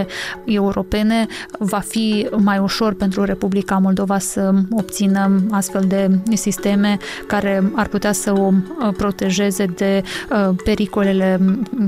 europene, 0.46 1.28
va 1.60 1.80
fi 1.80 2.28
mai 2.38 2.58
ușor 2.58 2.94
pentru 2.94 3.24
Republica 3.24 3.78
Moldova 3.78 4.18
să 4.18 4.54
obțină 4.72 5.42
astfel 5.52 5.84
de 5.88 6.10
sisteme 6.34 6.98
care 7.28 7.72
ar 7.76 7.88
putea 7.88 8.12
să 8.12 8.32
o 8.32 8.52
uh, 8.52 8.94
protejeze 8.98 9.66
de 9.66 10.04
uh, 10.30 10.56
pericolele 10.64 11.40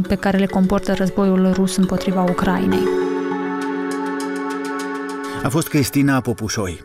pe 0.08 0.16
care 0.16 0.38
le 0.38 0.46
comportă 0.46 0.94
războiul 0.94 1.52
rus 1.54 1.76
împotriva 1.76 2.24
Ucrainei. 2.30 2.88
A 5.44 5.50
fost 5.50 5.68
Cristina 5.68 6.22
Popușoi. 6.22 6.84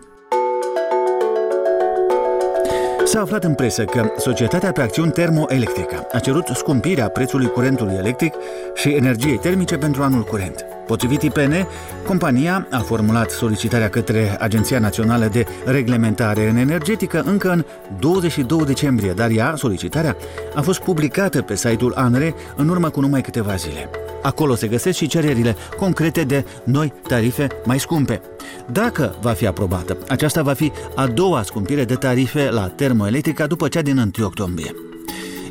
S-a 3.05 3.21
aflat 3.21 3.45
în 3.45 3.55
presă 3.55 3.85
că 3.85 4.13
societatea 4.17 4.73
pe 4.73 4.81
acțiuni 4.81 5.11
termoelectrică 5.11 6.07
a 6.13 6.19
cerut 6.19 6.47
scumpirea 6.47 7.09
prețului 7.09 7.47
curentului 7.47 7.95
electric 7.95 8.35
și 8.75 8.89
energiei 8.89 9.39
termice 9.39 9.77
pentru 9.77 10.03
anul 10.03 10.23
curent. 10.23 10.65
Potrivit 10.87 11.23
IPN, 11.23 11.67
compania 12.07 12.67
a 12.71 12.79
formulat 12.79 13.31
solicitarea 13.31 13.89
către 13.89 14.37
Agenția 14.41 14.79
Națională 14.79 15.27
de 15.27 15.47
Reglementare 15.65 16.49
în 16.49 16.57
Energetică 16.57 17.23
încă 17.27 17.51
în 17.51 17.65
22 17.99 18.65
decembrie, 18.65 19.13
dar 19.13 19.31
ea, 19.31 19.55
solicitarea, 19.57 20.17
a 20.55 20.61
fost 20.61 20.81
publicată 20.81 21.43
pe 21.43 21.57
site-ul 21.57 21.93
ANRE 21.97 22.35
în 22.57 22.69
urmă 22.69 22.89
cu 22.91 23.01
numai 23.01 23.21
câteva 23.21 23.55
zile. 23.55 23.91
Acolo 24.23 24.55
se 24.55 24.67
găsesc 24.67 24.97
și 24.97 25.07
cererile 25.07 25.57
concrete 25.77 26.23
de 26.23 26.45
noi 26.65 26.93
tarife 27.09 27.47
mai 27.65 27.81
scumpe. 27.81 28.21
Dacă 28.73 29.15
va 29.21 29.31
fi 29.33 29.47
aprobată, 29.47 29.97
aceasta 30.09 30.43
va 30.43 30.53
fi 30.53 30.73
a 30.95 31.07
doua 31.07 31.43
scumpire 31.43 31.85
de 31.85 31.95
tarife 31.95 32.51
la 32.51 32.69
termoelectrica 32.69 33.47
după 33.47 33.69
cea 33.69 33.83
din 33.83 33.99
1 34.17 34.27
octombrie. 34.27 34.92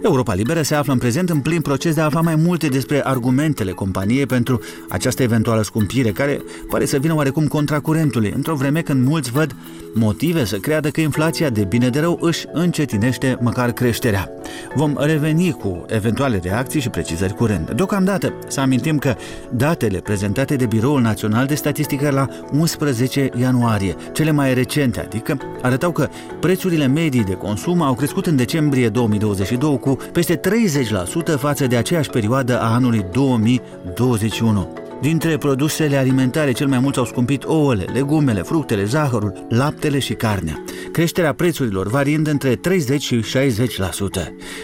Europa 0.03 0.33
Liberă 0.33 0.61
se 0.61 0.75
află 0.75 0.93
în 0.93 0.99
prezent 0.99 1.29
în 1.29 1.39
plin 1.39 1.61
proces 1.61 1.93
de 1.93 2.01
a 2.01 2.03
afla 2.03 2.21
mai 2.21 2.35
multe 2.35 2.67
despre 2.67 3.01
argumentele 3.03 3.71
companiei 3.71 4.25
pentru 4.25 4.61
această 4.89 5.23
eventuală 5.23 5.61
scumpire, 5.61 6.11
care 6.11 6.41
pare 6.69 6.85
să 6.85 6.97
vină 6.97 7.15
oarecum 7.15 7.47
contra 7.47 7.79
curentului, 7.79 8.31
într-o 8.35 8.55
vreme 8.55 8.81
când 8.81 9.07
mulți 9.07 9.31
văd 9.31 9.55
motive 9.93 10.45
să 10.45 10.57
creadă 10.57 10.89
că 10.89 11.01
inflația 11.01 11.49
de 11.49 11.63
bine 11.63 11.89
de 11.89 11.99
rău 11.99 12.17
își 12.21 12.45
încetinește 12.51 13.37
măcar 13.41 13.71
creșterea. 13.71 14.29
Vom 14.75 14.95
reveni 14.99 15.51
cu 15.51 15.85
eventuale 15.87 16.39
reacții 16.43 16.81
și 16.81 16.89
precizări 16.89 17.33
curent. 17.33 17.71
Deocamdată, 17.71 18.33
să 18.47 18.59
amintim 18.59 18.97
că 18.97 19.15
datele 19.51 19.99
prezentate 19.99 20.55
de 20.55 20.65
Biroul 20.65 21.01
Național 21.01 21.45
de 21.45 21.55
Statistică 21.55 22.09
la 22.09 22.27
11 22.51 23.29
ianuarie, 23.39 23.95
cele 24.13 24.31
mai 24.31 24.53
recente, 24.53 24.99
adică, 24.99 25.37
arătau 25.61 25.91
că 25.91 26.07
prețurile 26.39 26.87
medii 26.87 27.23
de 27.23 27.33
consum 27.33 27.81
au 27.81 27.93
crescut 27.93 28.25
în 28.25 28.35
decembrie 28.35 28.89
2022 28.89 29.79
cu 29.79 29.90
peste 29.95 30.39
30% 30.39 31.37
față 31.37 31.67
de 31.67 31.75
aceeași 31.75 32.09
perioadă 32.09 32.61
a 32.61 32.73
anului 32.73 33.05
2021. 33.11 34.80
Dintre 35.01 35.37
produsele 35.37 35.97
alimentare, 35.97 36.51
cel 36.51 36.67
mai 36.67 36.79
mult 36.79 36.97
au 36.97 37.05
scumpit 37.05 37.43
ouăle, 37.43 37.85
legumele, 37.93 38.41
fructele, 38.41 38.85
zahărul, 38.85 39.45
laptele 39.49 39.99
și 39.99 40.13
carnea. 40.13 40.63
Creșterea 40.91 41.33
prețurilor 41.33 41.87
variind 41.87 42.27
între 42.27 42.55
30 42.55 43.01
și 43.01 43.23
60%. 43.23 43.23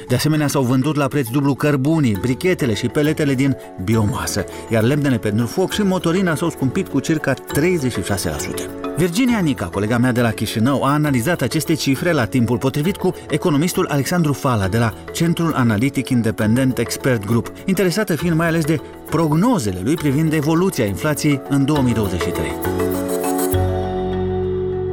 De 0.07 0.15
asemenea, 0.15 0.47
s-au 0.47 0.63
vândut 0.63 0.95
la 0.95 1.07
preț 1.07 1.27
dublu 1.27 1.53
cărbunii, 1.53 2.17
brichetele 2.21 2.73
și 2.73 2.87
peletele 2.87 3.33
din 3.33 3.57
biomasă, 3.83 4.45
iar 4.69 4.83
lemnele 4.83 5.17
pentru 5.17 5.45
foc 5.45 5.71
și 5.71 5.81
motorina 5.81 6.35
s-au 6.35 6.49
scumpit 6.49 6.87
cu 6.87 6.99
circa 6.99 7.33
36%. 7.33 7.37
Virginia 8.97 9.39
Nica, 9.39 9.65
colega 9.65 9.97
mea 9.97 10.11
de 10.11 10.21
la 10.21 10.31
Chișinău, 10.31 10.83
a 10.83 10.91
analizat 10.91 11.41
aceste 11.41 11.73
cifre 11.73 12.11
la 12.11 12.25
timpul 12.25 12.57
potrivit 12.57 12.95
cu 12.95 13.13
economistul 13.29 13.87
Alexandru 13.87 14.33
Fala 14.33 14.67
de 14.67 14.77
la 14.77 14.93
Centrul 15.13 15.53
Analitic 15.53 16.09
Independent 16.09 16.77
Expert 16.77 17.25
Group, 17.25 17.51
interesată 17.65 18.15
fiind 18.15 18.35
mai 18.35 18.47
ales 18.47 18.65
de 18.65 18.81
prognozele 19.09 19.79
lui 19.83 19.95
privind 19.95 20.33
evoluția 20.33 20.85
inflației 20.85 21.41
în 21.49 21.65
2023. 21.65 22.45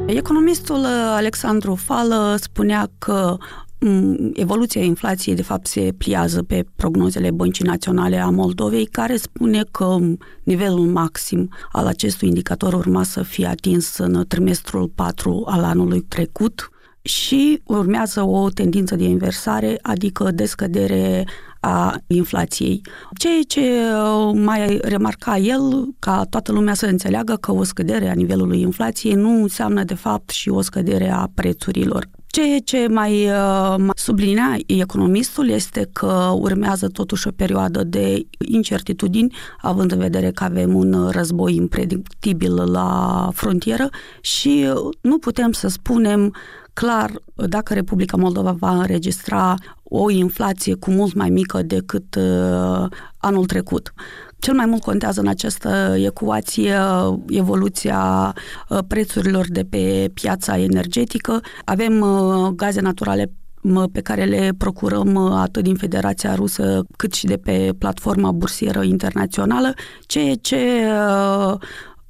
Economistul 0.07 0.85
Alexandru 1.15 1.75
Fală 1.75 2.37
spunea 2.41 2.91
că 2.99 3.37
Mm, 3.85 4.31
evoluția 4.35 4.83
inflației, 4.83 5.35
de 5.35 5.43
fapt, 5.43 5.67
se 5.67 5.95
pliază 5.99 6.43
pe 6.43 6.65
prognozele 6.77 7.31
Băncii 7.31 7.65
Naționale 7.65 8.17
a 8.17 8.29
Moldovei, 8.29 8.87
care 8.87 9.17
spune 9.17 9.65
că 9.71 9.97
nivelul 10.43 10.87
maxim 10.87 11.51
al 11.73 11.87
acestui 11.87 12.29
indicator 12.29 12.73
urma 12.73 13.03
să 13.03 13.23
fie 13.23 13.47
atins 13.47 13.99
în 13.99 14.25
trimestrul 14.29 14.89
4 14.89 15.43
al 15.47 15.65
anului 15.65 16.01
trecut 16.01 16.69
și 17.03 17.61
urmează 17.65 18.23
o 18.23 18.49
tendință 18.49 18.97
de 18.97 19.05
inversare, 19.05 19.79
adică 19.83 20.31
descădere 20.31 21.25
a 21.65 21.97
inflației. 22.07 22.81
Ceea 23.19 23.41
ce 23.47 23.61
uh, 23.61 24.41
mai 24.45 24.79
remarca 24.83 25.37
el, 25.37 25.95
ca 25.99 26.25
toată 26.31 26.53
lumea 26.53 26.75
să 26.75 26.87
înțeleagă 26.87 27.37
că 27.41 27.53
o 27.53 27.63
scădere 27.63 28.09
a 28.09 28.15
nivelului 28.15 28.61
inflației 28.61 29.15
nu 29.15 29.43
înseamnă 29.43 29.85
de 29.85 29.95
fapt 29.95 30.31
și 30.31 30.49
o 30.49 30.61
scădere 30.61 31.11
a 31.11 31.31
prețurilor. 31.35 32.09
Ceea 32.27 32.59
ce 32.65 32.87
mai, 32.89 33.13
uh, 33.13 33.75
mai 33.79 33.95
sublinea 33.95 34.57
economistul 34.67 35.49
este 35.49 35.89
că 35.93 36.33
urmează 36.35 36.89
totuși 36.89 37.29
o 37.29 37.31
perioadă 37.37 37.85
de 37.85 38.27
incertitudini, 38.39 39.35
având 39.61 39.93
în 39.93 39.99
vedere 39.99 40.31
că 40.31 40.45
avem 40.45 40.75
un 40.75 41.09
război 41.11 41.55
impredictibil 41.55 42.55
la 42.71 43.29
frontieră 43.33 43.89
și 44.21 44.67
nu 45.01 45.19
putem 45.19 45.53
să 45.53 45.69
spunem 45.69 46.35
clar 46.75 47.13
dacă 47.35 47.75
Republica 47.75 48.17
Moldova 48.17 48.53
va 48.53 48.71
înregistra 48.71 49.55
o 49.83 50.11
inflație 50.11 50.75
cu 50.75 50.91
mult 50.91 51.15
mai 51.15 51.31
mică 51.31 51.63
decât 51.63 52.15
uh, 52.15 52.87
anul 53.19 53.47
trecut. 53.47 53.93
Cel 54.39 54.55
mai 54.55 54.67
mult 54.67 54.83
contează 54.83 55.21
în 55.21 55.27
această 55.27 55.95
ecuație 55.97 56.75
evoluția 57.29 58.35
uh, 58.69 58.79
prețurilor 58.89 59.47
de 59.49 59.65
pe 59.71 60.11
piața 60.15 60.59
energetică. 60.59 61.41
Avem 61.65 62.01
uh, 62.01 62.49
gaze 62.49 62.81
naturale 62.81 63.33
pe 63.93 64.01
care 64.01 64.25
le 64.25 64.51
procurăm 64.59 65.15
uh, 65.15 65.33
atât 65.35 65.63
din 65.63 65.75
Federația 65.75 66.35
Rusă 66.35 66.85
cât 66.97 67.13
și 67.13 67.27
de 67.27 67.37
pe 67.37 67.75
platforma 67.79 68.33
bursieră 68.33 68.83
internațională, 68.83 69.75
ceea 70.07 70.35
ce 70.35 70.59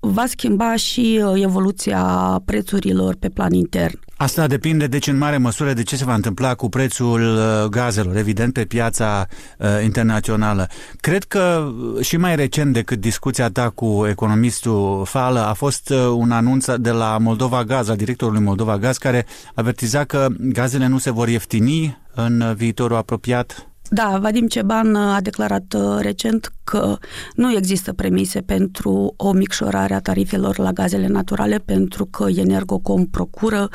va 0.04 0.26
schimba 0.26 0.76
și 0.76 1.22
evoluția 1.34 2.02
prețurilor 2.44 3.14
pe 3.18 3.28
plan 3.28 3.52
intern. 3.52 3.98
Asta 4.16 4.46
depinde, 4.46 4.86
deci, 4.86 5.06
în 5.06 5.18
mare 5.18 5.36
măsură 5.36 5.72
de 5.72 5.82
ce 5.82 5.96
se 5.96 6.04
va 6.04 6.14
întâmpla 6.14 6.54
cu 6.54 6.68
prețul 6.68 7.20
uh, 7.20 7.68
gazelor, 7.68 8.16
evident, 8.16 8.52
pe 8.52 8.64
piața 8.64 9.26
uh, 9.58 9.66
internațională. 9.82 10.68
Cred 11.00 11.24
că 11.24 11.72
uh, 11.94 12.04
și 12.04 12.16
mai 12.16 12.36
recent 12.36 12.72
decât 12.72 13.00
discuția 13.00 13.50
ta 13.50 13.68
cu 13.68 14.06
economistul 14.08 15.04
Fală 15.04 15.40
a 15.40 15.52
fost 15.52 15.88
uh, 15.88 15.98
un 16.16 16.30
anunț 16.30 16.66
de 16.74 16.90
la 16.90 17.18
Moldova 17.18 17.64
Gaz, 17.64 17.88
al 17.88 17.96
directorului 17.96 18.42
Moldova 18.42 18.78
Gaz, 18.78 18.96
care 18.96 19.26
avertiza 19.54 20.04
că 20.04 20.26
gazele 20.38 20.86
nu 20.86 20.98
se 20.98 21.10
vor 21.10 21.28
ieftini 21.28 21.98
în 22.14 22.54
viitorul 22.56 22.96
apropiat. 22.96 23.68
Da, 23.90 24.18
Vadim 24.18 24.46
Ceban 24.46 24.94
a 24.94 25.20
declarat 25.20 25.76
recent 25.98 26.52
că 26.64 26.96
nu 27.34 27.56
există 27.56 27.92
premise 27.92 28.40
pentru 28.40 29.14
o 29.16 29.32
micșorare 29.32 29.94
a 29.94 30.00
tarifelor 30.00 30.58
la 30.58 30.72
gazele 30.72 31.06
naturale 31.06 31.58
pentru 31.58 32.04
că 32.04 32.26
Energocom 32.28 33.06
procură 33.06 33.68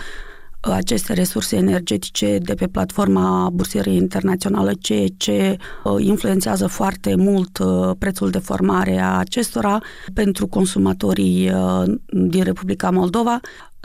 aceste 0.61 1.13
resurse 1.13 1.55
energetice 1.55 2.37
de 2.37 2.53
pe 2.53 2.67
platforma 2.67 3.49
bursieră 3.53 3.89
internațională, 3.89 4.71
ceea 4.79 5.07
ce 5.17 5.57
uh, 5.83 5.95
influențează 5.99 6.67
foarte 6.67 7.15
mult 7.15 7.57
uh, 7.57 7.91
prețul 7.97 8.29
de 8.29 8.39
formare 8.39 8.97
a 8.99 9.17
acestora 9.17 9.77
pentru 10.13 10.47
consumatorii 10.47 11.51
uh, 11.51 11.83
din 12.05 12.43
Republica 12.43 12.89
Moldova. 12.89 13.39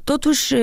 Totuși, 0.05 0.55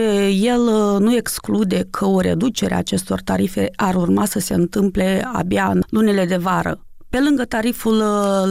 el 0.42 0.62
nu 1.00 1.16
exclude 1.16 1.88
că 1.90 2.06
o 2.06 2.20
reducere 2.20 2.74
a 2.74 2.78
acestor 2.78 3.22
tarife 3.22 3.70
ar 3.76 3.96
urma 3.96 4.26
să 4.26 4.40
se 4.40 4.54
întâmple 4.54 5.30
abia 5.34 5.70
în 5.74 5.82
lunile 5.90 6.26
de 6.26 6.38
vară. 6.38 6.86
Pe 7.10 7.20
lângă 7.20 7.44
tariful 7.44 7.98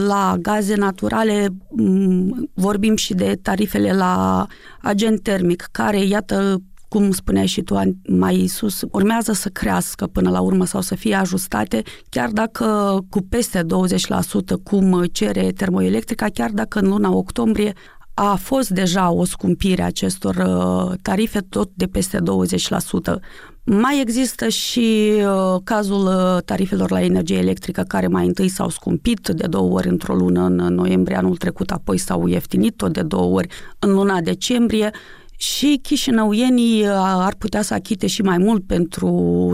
la 0.07 0.35
gaze 0.41 0.75
naturale, 0.75 1.47
vorbim 2.53 2.95
și 2.95 3.13
de 3.13 3.39
tarifele 3.41 3.93
la 3.93 4.45
agent 4.81 5.21
termic, 5.21 5.67
care, 5.71 6.03
iată, 6.05 6.61
cum 6.87 7.11
spuneai 7.11 7.45
și 7.45 7.61
tu 7.61 7.75
mai 8.07 8.45
sus, 8.47 8.81
urmează 8.91 9.31
să 9.31 9.49
crească 9.49 10.07
până 10.07 10.29
la 10.29 10.39
urmă 10.39 10.65
sau 10.65 10.81
să 10.81 10.95
fie 10.95 11.15
ajustate, 11.15 11.81
chiar 12.09 12.29
dacă 12.29 12.99
cu 13.09 13.21
peste 13.29 13.61
20%, 13.61 13.65
cum 14.63 15.03
cere 15.11 15.51
termoelectrica, 15.51 16.25
chiar 16.33 16.49
dacă 16.49 16.79
în 16.79 16.87
luna 16.87 17.11
octombrie 17.11 17.73
a 18.23 18.35
fost 18.35 18.69
deja 18.69 19.11
o 19.11 19.25
scumpire 19.25 19.81
a 19.81 19.85
acestor 19.85 20.35
uh, 20.35 20.97
tarife 21.01 21.39
tot 21.39 21.71
de 21.73 21.85
peste 21.85 22.17
20%. 22.17 22.21
Mai 23.63 24.01
există 24.01 24.47
și 24.47 25.11
uh, 25.15 25.61
cazul 25.63 26.05
uh, 26.05 26.43
tarifelor 26.45 26.91
la 26.91 27.01
energie 27.01 27.37
electrică 27.37 27.81
care 27.81 28.07
mai 28.07 28.25
întâi 28.25 28.47
s-au 28.47 28.69
scumpit 28.69 29.27
de 29.27 29.47
două 29.47 29.71
ori 29.71 29.87
într-o 29.87 30.15
lună 30.15 30.45
în 30.45 30.55
noiembrie 30.55 31.17
anul 31.17 31.37
trecut, 31.37 31.71
apoi 31.71 31.97
s-au 31.97 32.27
ieftinit 32.27 32.75
tot 32.75 32.93
de 32.93 33.01
două 33.01 33.35
ori 33.35 33.47
în 33.79 33.93
luna 33.93 34.21
decembrie 34.21 34.91
și 35.37 35.79
chișinăuienii 35.81 36.85
ar 36.97 37.35
putea 37.37 37.61
să 37.61 37.73
achite 37.73 38.07
și 38.07 38.21
mai 38.21 38.37
mult 38.37 38.65
pentru 38.65 39.09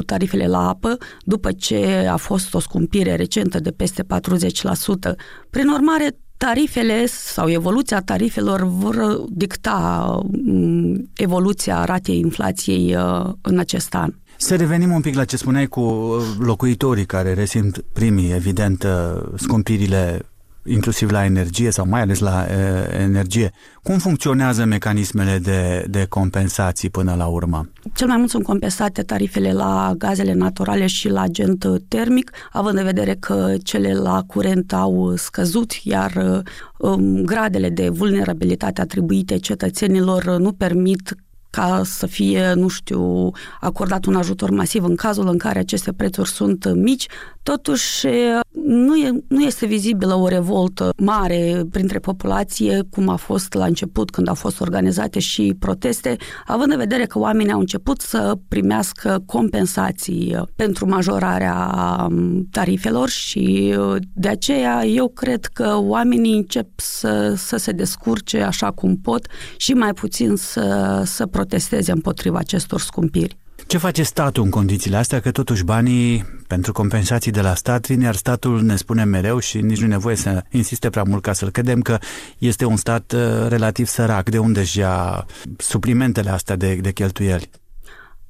tarifele 0.06 0.48
la 0.48 0.68
apă, 0.68 0.98
după 1.22 1.52
ce 1.52 2.08
a 2.12 2.18
fost 2.18 2.54
o 2.54 2.60
scumpire 2.60 3.16
recentă 3.16 3.60
de 3.60 3.72
peste 3.72 4.04
40%. 4.04 4.06
Prin 5.50 5.68
urmare, 5.68 6.18
tarifele 6.38 7.06
sau 7.06 7.50
evoluția 7.50 8.02
tarifelor 8.02 8.64
vor 8.64 9.24
dicta 9.30 10.20
mm, 10.46 11.10
evoluția 11.16 11.84
ratei 11.84 12.20
inflației 12.20 12.96
uh, 12.96 13.34
în 13.42 13.60
acest 13.60 13.96
an. 13.96 14.14
Să 14.38 14.56
revenim 14.56 14.92
un 14.92 15.02
pic 15.02 15.16
la 15.16 15.26
ce 15.26 15.38
spuneai 15.38 15.68
cu 15.68 15.82
locuitorii 16.40 17.06
care 17.06 17.34
resimt 17.34 17.84
primii, 17.94 18.34
evident, 18.34 18.84
uh, 18.84 19.22
scumpirile 19.36 20.22
inclusiv 20.68 21.10
la 21.10 21.26
energie 21.26 21.72
sau 21.72 21.86
mai 21.88 22.02
ales 22.02 22.20
la 22.20 22.46
e, 22.50 23.02
energie. 23.02 23.52
Cum 23.84 23.98
funcționează 23.98 24.66
mecanismele 24.66 25.38
de, 25.38 25.86
de 25.90 26.06
compensații 26.10 26.90
până 26.90 27.14
la 27.18 27.26
urmă? 27.26 27.70
Cel 27.94 28.08
mai 28.08 28.18
mult 28.18 28.30
sunt 28.30 28.44
compensate 28.44 29.02
tarifele 29.02 29.54
la 29.54 29.94
gazele 29.98 30.34
naturale 30.34 30.88
și 30.88 31.10
la 31.10 31.22
agent 31.22 31.66
termic, 31.88 32.32
având 32.52 32.78
în 32.78 32.84
vedere 32.84 33.16
că 33.20 33.54
cele 33.64 33.94
la 33.94 34.24
curent 34.28 34.74
au 34.74 35.16
scăzut, 35.16 35.72
iar 35.84 36.44
um, 36.78 37.22
gradele 37.24 37.70
de 37.70 37.90
vulnerabilitate 37.90 38.82
atribuite 38.82 39.38
cetățenilor 39.38 40.38
nu 40.38 40.52
permit 40.52 41.16
ca 41.58 41.82
să 41.84 42.06
fie, 42.06 42.54
nu 42.54 42.68
știu, 42.68 43.32
acordat 43.60 44.06
un 44.06 44.16
ajutor 44.16 44.50
masiv 44.50 44.84
în 44.84 44.96
cazul 44.96 45.28
în 45.28 45.38
care 45.38 45.60
aceste 45.60 45.94
prețuri 45.94 46.30
sunt 46.30 46.74
mici, 46.74 47.08
totuși 47.44 48.08
nu, 48.66 48.96
e, 48.96 49.24
nu 49.28 49.42
este 49.42 49.66
vizibilă 49.66 50.14
o 50.14 50.28
revoltă 50.28 50.90
mare 50.98 51.66
printre 51.72 52.00
populație, 52.00 52.80
cum 52.90 53.10
a 53.10 53.16
fost 53.16 53.54
la 53.54 53.66
început 53.66 54.10
când 54.10 54.28
au 54.28 54.34
fost 54.34 54.62
organizate 54.62 55.20
și 55.20 55.56
proteste, 55.60 56.16
având 56.46 56.72
în 56.72 56.78
vedere 56.78 57.06
că 57.06 57.20
oamenii 57.20 57.52
au 57.52 57.60
început 57.60 58.02
să 58.02 58.38
primească 58.48 59.24
compensații 59.26 60.38
pentru 60.56 60.88
majorarea 60.88 61.74
tarifelor 62.52 63.10
și 63.10 63.76
de 64.14 64.28
aceea 64.28 64.86
eu 64.86 65.08
cred 65.08 65.46
că 65.46 65.78
oamenii 65.80 66.36
încep 66.36 66.68
să, 66.76 67.34
să 67.38 67.58
se 67.58 67.72
descurce 67.72 68.42
așa 68.42 68.72
cum 68.72 68.96
pot 68.96 69.28
și 69.58 69.74
mai 69.74 69.94
puțin 69.94 70.36
să, 70.36 71.02
să 71.06 71.26
protesteze 71.26 71.46
împotriva 71.92 72.38
acestor 72.38 72.80
scumpiri. 72.82 73.38
Ce 73.68 73.78
face 73.78 74.04
statul 74.04 74.44
în 74.44 74.50
condițiile 74.50 74.98
astea? 74.98 75.20
Că 75.20 75.32
totuși 75.32 75.64
banii 75.64 76.26
pentru 76.48 76.72
compensații 76.72 77.32
de 77.32 77.42
la 77.42 77.56
stat 77.56 77.88
vin, 77.88 78.02
iar 78.02 78.16
statul 78.16 78.62
ne 78.62 78.76
spune 78.76 79.04
mereu 79.04 79.40
și 79.40 79.62
nici 79.62 79.82
nu 79.82 79.88
nevoie 79.88 80.16
să 80.16 80.44
insiste 80.52 80.90
prea 80.90 81.04
mult 81.04 81.22
ca 81.22 81.34
să-l 81.34 81.50
credem 81.50 81.82
că 81.82 81.98
este 82.38 82.66
un 82.66 82.78
stat 82.78 83.12
uh, 83.16 83.48
relativ 83.48 83.88
sărac, 83.88 84.30
de 84.30 84.38
unde 84.38 84.60
își 84.60 84.78
ia 84.78 85.26
suplimentele 85.58 86.30
astea 86.30 86.56
de, 86.56 86.76
de 86.76 86.92
cheltuieli. 86.92 87.50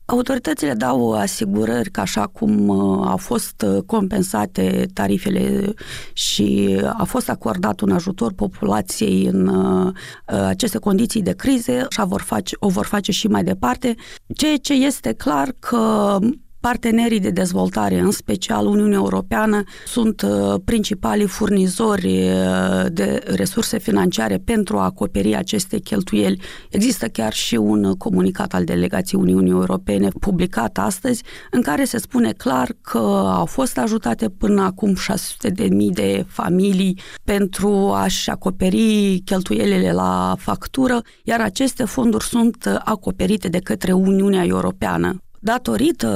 Autoritățile 0.09 0.73
dau 0.73 1.13
asigurări 1.13 1.91
că 1.91 1.99
așa 1.99 2.27
cum 2.27 2.67
uh, 2.67 3.07
au 3.07 3.17
fost 3.17 3.65
uh, 3.67 3.83
compensate 3.85 4.87
tarifele 4.93 5.73
și 6.13 6.79
a 6.97 7.03
fost 7.03 7.29
acordat 7.29 7.79
un 7.79 7.91
ajutor 7.91 8.33
populației 8.33 9.25
în 9.25 9.47
uh, 9.47 9.93
aceste 10.25 10.77
condiții 10.77 11.21
de 11.21 11.33
crize, 11.33 11.85
așa 11.89 12.05
vor 12.05 12.21
face, 12.21 12.55
o 12.59 12.67
vor 12.67 12.85
face 12.85 13.11
și 13.11 13.27
mai 13.27 13.43
departe. 13.43 13.95
Ceea 14.35 14.57
ce 14.57 14.73
este 14.73 15.13
clar 15.13 15.53
că 15.59 16.17
Partenerii 16.67 17.19
de 17.19 17.29
dezvoltare, 17.29 17.99
în 17.99 18.11
special 18.11 18.65
Uniunea 18.65 18.97
Europeană, 18.97 19.63
sunt 19.85 20.21
uh, 20.21 20.55
principalii 20.65 21.27
furnizori 21.27 22.07
uh, 22.07 22.85
de 22.91 23.23
resurse 23.25 23.77
financiare 23.79 24.37
pentru 24.37 24.77
a 24.77 24.83
acoperi 24.83 25.35
aceste 25.35 25.77
cheltuieli. 25.77 26.41
Există 26.69 27.07
chiar 27.07 27.33
și 27.33 27.55
un 27.55 27.93
comunicat 27.93 28.53
al 28.53 28.63
delegației 28.63 29.21
Uniunii 29.21 29.51
Europene 29.51 30.07
publicat 30.19 30.77
astăzi, 30.77 31.23
în 31.51 31.61
care 31.61 31.83
se 31.83 31.97
spune 31.97 32.31
clar 32.31 32.69
că 32.81 32.97
au 33.35 33.45
fost 33.45 33.77
ajutate 33.77 34.29
până 34.29 34.61
acum 34.61 34.95
600 34.95 35.49
de 35.49 35.67
mii 35.75 35.91
de 35.91 36.25
familii 36.27 36.99
pentru 37.23 37.91
a-și 37.93 38.29
acoperi 38.29 39.21
cheltuielile 39.25 39.91
la 39.91 40.35
factură, 40.39 41.01
iar 41.23 41.41
aceste 41.41 41.85
fonduri 41.85 42.23
sunt 42.23 42.81
acoperite 42.83 43.47
de 43.47 43.59
către 43.59 43.91
Uniunea 43.91 44.45
Europeană 44.45 45.21
datorită 45.47 46.07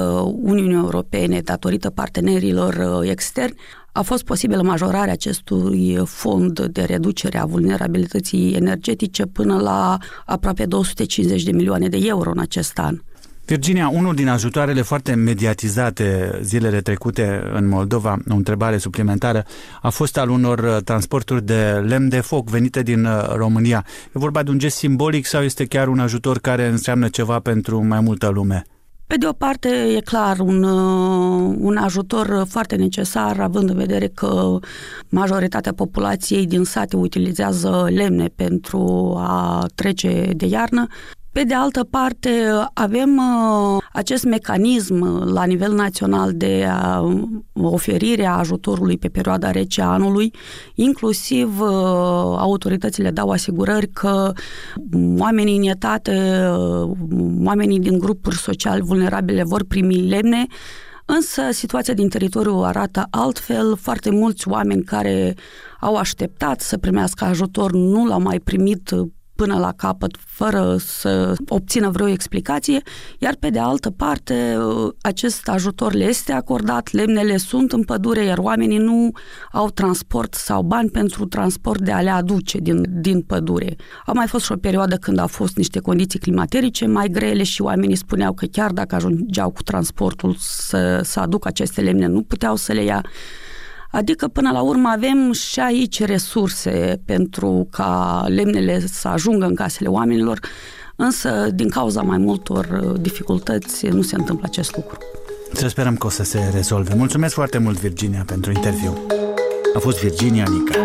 Uniunii 0.41 0.75
Europene, 0.75 1.39
datorită 1.39 1.89
partenerilor 1.89 2.73
uh, 2.73 3.09
externi, 3.09 3.55
a 3.91 4.01
fost 4.01 4.23
posibilă 4.23 4.61
majorarea 4.61 5.13
acestui 5.13 6.01
fond 6.05 6.65
de 6.65 6.81
reducere 6.81 7.37
a 7.37 7.45
vulnerabilității 7.45 8.53
energetice 8.53 9.25
până 9.25 9.59
la 9.59 9.97
aproape 10.25 10.65
250 10.65 11.43
de 11.43 11.51
milioane 11.51 11.87
de 11.87 11.97
euro 12.01 12.29
în 12.29 12.39
acest 12.39 12.79
an. 12.79 12.99
Virginia, 13.45 13.89
unul 13.89 14.15
din 14.15 14.27
ajutoarele 14.27 14.81
foarte 14.81 15.13
mediatizate 15.13 16.39
zilele 16.41 16.81
trecute 16.81 17.41
în 17.53 17.67
Moldova, 17.67 18.17
o 18.29 18.35
întrebare 18.35 18.77
suplimentară, 18.77 19.45
a 19.81 19.89
fost 19.89 20.17
al 20.17 20.29
unor 20.29 20.59
uh, 20.59 20.77
transporturi 20.83 21.45
de 21.45 21.83
lemn 21.87 22.09
de 22.09 22.19
foc 22.19 22.49
venite 22.49 22.81
din 22.81 23.05
uh, 23.05 23.33
România. 23.35 23.85
E 24.05 24.09
vorba 24.11 24.43
de 24.43 24.49
un 24.49 24.57
gest 24.57 24.77
simbolic 24.77 25.25
sau 25.25 25.41
este 25.41 25.65
chiar 25.65 25.87
un 25.87 25.99
ajutor 25.99 26.39
care 26.39 26.67
înseamnă 26.67 27.07
ceva 27.07 27.39
pentru 27.39 27.85
mai 27.85 27.99
multă 27.99 28.29
lume? 28.29 28.65
Pe 29.11 29.17
de 29.17 29.27
o 29.27 29.33
parte, 29.33 29.69
e 29.95 29.99
clar 29.99 30.39
un, 30.39 30.63
uh, 30.63 31.55
un 31.59 31.77
ajutor 31.77 32.45
foarte 32.47 32.75
necesar, 32.75 33.39
având 33.39 33.69
în 33.69 33.75
vedere 33.75 34.07
că 34.07 34.59
majoritatea 35.09 35.73
populației 35.73 36.45
din 36.45 36.63
sate 36.63 36.95
utilizează 36.95 37.87
lemne 37.89 38.27
pentru 38.27 39.13
a 39.17 39.65
trece 39.75 40.31
de 40.35 40.45
iarnă. 40.45 40.87
Pe 41.31 41.43
de 41.43 41.53
altă 41.53 41.83
parte, 41.83 42.29
avem 42.73 43.17
uh, 43.17 43.83
acest 43.93 44.23
mecanism 44.23 45.03
la 45.33 45.43
nivel 45.43 45.73
național 45.73 46.31
de 46.33 46.67
uh, 47.03 47.21
oferire 47.53 48.25
a 48.25 48.37
ajutorului 48.37 48.97
pe 48.97 49.07
perioada 49.07 49.51
rece 49.51 49.81
a 49.81 49.87
anului, 49.87 50.33
inclusiv 50.75 51.59
uh, 51.59 51.67
autoritățile 52.37 53.11
dau 53.11 53.29
asigurări 53.29 53.87
că 53.87 54.31
oamenii 55.17 55.57
în 55.57 55.63
etate, 55.63 56.47
oamenii 57.43 57.79
din 57.79 57.99
grupuri 57.99 58.37
sociale 58.37 58.81
vulnerabile 58.81 59.43
vor 59.43 59.63
primi 59.63 60.09
lemne, 60.09 60.45
Însă 61.05 61.41
situația 61.51 61.93
din 61.93 62.09
teritoriu 62.09 62.55
arată 62.57 63.07
altfel. 63.09 63.75
Foarte 63.77 64.09
mulți 64.09 64.47
oameni 64.47 64.83
care 64.83 65.35
au 65.79 65.95
așteptat 65.95 66.59
să 66.59 66.77
primească 66.77 67.25
ajutor 67.25 67.71
nu 67.71 68.05
l-au 68.05 68.21
mai 68.21 68.39
primit 68.39 68.91
până 69.41 69.57
la 69.59 69.71
capăt, 69.71 70.15
fără 70.25 70.75
să 70.79 71.33
obțină 71.47 71.89
vreo 71.89 72.07
explicație, 72.07 72.81
iar 73.19 73.35
pe 73.39 73.49
de 73.49 73.59
altă 73.59 73.89
parte, 73.89 74.57
acest 75.01 75.47
ajutor 75.47 75.93
le 75.93 76.03
este 76.03 76.31
acordat, 76.31 76.91
lemnele 76.91 77.37
sunt 77.37 77.71
în 77.71 77.83
pădure, 77.83 78.23
iar 78.23 78.37
oamenii 78.37 78.77
nu 78.77 79.11
au 79.51 79.69
transport 79.69 80.33
sau 80.33 80.61
bani 80.61 80.89
pentru 80.89 81.25
transport 81.25 81.81
de 81.81 81.91
a 81.91 82.01
le 82.01 82.09
aduce 82.09 82.57
din, 82.57 82.85
din 82.89 83.21
pădure. 83.21 83.75
A 84.05 84.11
mai 84.11 84.27
fost 84.27 84.45
și 84.45 84.51
o 84.51 84.55
perioadă 84.55 84.95
când 84.95 85.19
au 85.19 85.27
fost 85.27 85.57
niște 85.57 85.79
condiții 85.79 86.19
climaterice 86.19 86.87
mai 86.87 87.07
grele 87.07 87.43
și 87.43 87.61
oamenii 87.61 87.95
spuneau 87.95 88.33
că 88.33 88.45
chiar 88.45 88.71
dacă 88.71 88.95
ajungeau 88.95 89.49
cu 89.49 89.61
transportul 89.63 90.35
să, 90.39 90.99
să 91.03 91.19
aducă 91.19 91.47
aceste 91.47 91.81
lemne, 91.81 92.05
nu 92.05 92.21
puteau 92.21 92.55
să 92.55 92.73
le 92.73 92.83
ia. 92.83 93.05
Adică, 93.91 94.27
până 94.27 94.51
la 94.51 94.61
urmă, 94.61 94.89
avem 94.89 95.31
și 95.31 95.59
aici 95.59 96.03
resurse 96.03 97.01
pentru 97.05 97.67
ca 97.71 98.23
lemnele 98.27 98.79
să 98.87 99.07
ajungă 99.07 99.45
în 99.45 99.55
casele 99.55 99.89
oamenilor, 99.89 100.39
însă, 100.95 101.49
din 101.53 101.69
cauza 101.69 102.01
mai 102.01 102.17
multor 102.17 102.81
uh, 102.83 102.99
dificultăți, 103.01 103.87
nu 103.87 104.01
se 104.01 104.15
întâmplă 104.15 104.47
acest 104.49 104.75
lucru. 104.75 104.97
Să 105.53 105.67
sperăm 105.67 105.95
că 105.95 106.05
o 106.05 106.09
să 106.09 106.23
se 106.23 106.51
rezolve. 106.53 106.93
Mulțumesc 106.93 107.33
foarte 107.33 107.57
mult, 107.57 107.79
Virginia, 107.79 108.23
pentru 108.25 108.51
interviu. 108.51 108.97
A 109.75 109.79
fost 109.79 109.99
Virginia 109.99 110.45
Nica. 110.49 110.79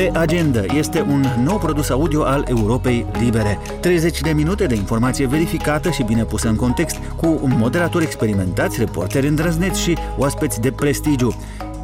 Pe 0.00 0.10
agenda 0.18 0.60
este 0.76 1.00
un 1.00 1.24
nou 1.44 1.58
produs 1.58 1.90
audio 1.90 2.24
al 2.24 2.44
Europei 2.48 3.06
Libere. 3.18 3.58
30 3.80 4.20
de 4.20 4.30
minute 4.30 4.66
de 4.66 4.74
informație 4.74 5.26
verificată 5.26 5.90
și 5.90 6.02
bine 6.02 6.24
pusă 6.24 6.48
în 6.48 6.56
context, 6.56 6.96
cu 7.16 7.26
moderatori 7.58 8.04
experimentați, 8.04 8.78
reporteri 8.78 9.26
îndrăzneți 9.26 9.80
și 9.80 9.96
oaspeți 10.16 10.60
de 10.60 10.70
prestigiu. 10.70 11.34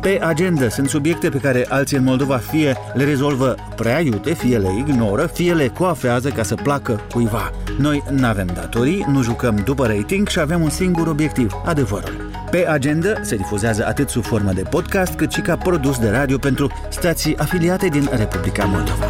Pe 0.00 0.18
agenda 0.22 0.68
sunt 0.68 0.88
subiecte 0.88 1.28
pe 1.28 1.38
care 1.38 1.66
alții 1.68 1.96
în 1.96 2.04
Moldova 2.04 2.36
fie 2.36 2.76
le 2.94 3.04
rezolvă 3.04 3.54
prea 3.74 4.00
iute, 4.00 4.34
fie 4.34 4.58
le 4.58 4.70
ignoră, 4.78 5.26
fie 5.26 5.52
le 5.52 5.68
coafează 5.68 6.28
ca 6.28 6.42
să 6.42 6.54
placă 6.54 7.00
cuiva. 7.12 7.50
Noi 7.78 8.02
nu 8.10 8.26
avem 8.26 8.48
datorii, 8.54 9.04
nu 9.08 9.22
jucăm 9.22 9.56
după 9.64 9.86
rating 9.86 10.28
și 10.28 10.40
avem 10.40 10.62
un 10.62 10.70
singur 10.70 11.06
obiectiv, 11.06 11.52
adevărul. 11.64 12.35
Pe 12.56 12.66
agenda 12.68 13.22
se 13.22 13.36
difuzează 13.36 13.86
atât 13.86 14.08
sub 14.08 14.24
formă 14.24 14.52
de 14.52 14.62
podcast 14.62 15.14
cât 15.14 15.32
și 15.32 15.40
ca 15.40 15.56
produs 15.56 15.98
de 15.98 16.08
radio 16.08 16.38
pentru 16.38 16.70
stații 16.90 17.36
afiliate 17.36 17.88
din 17.88 18.08
Republica 18.12 18.64
Moldova. 18.64 19.08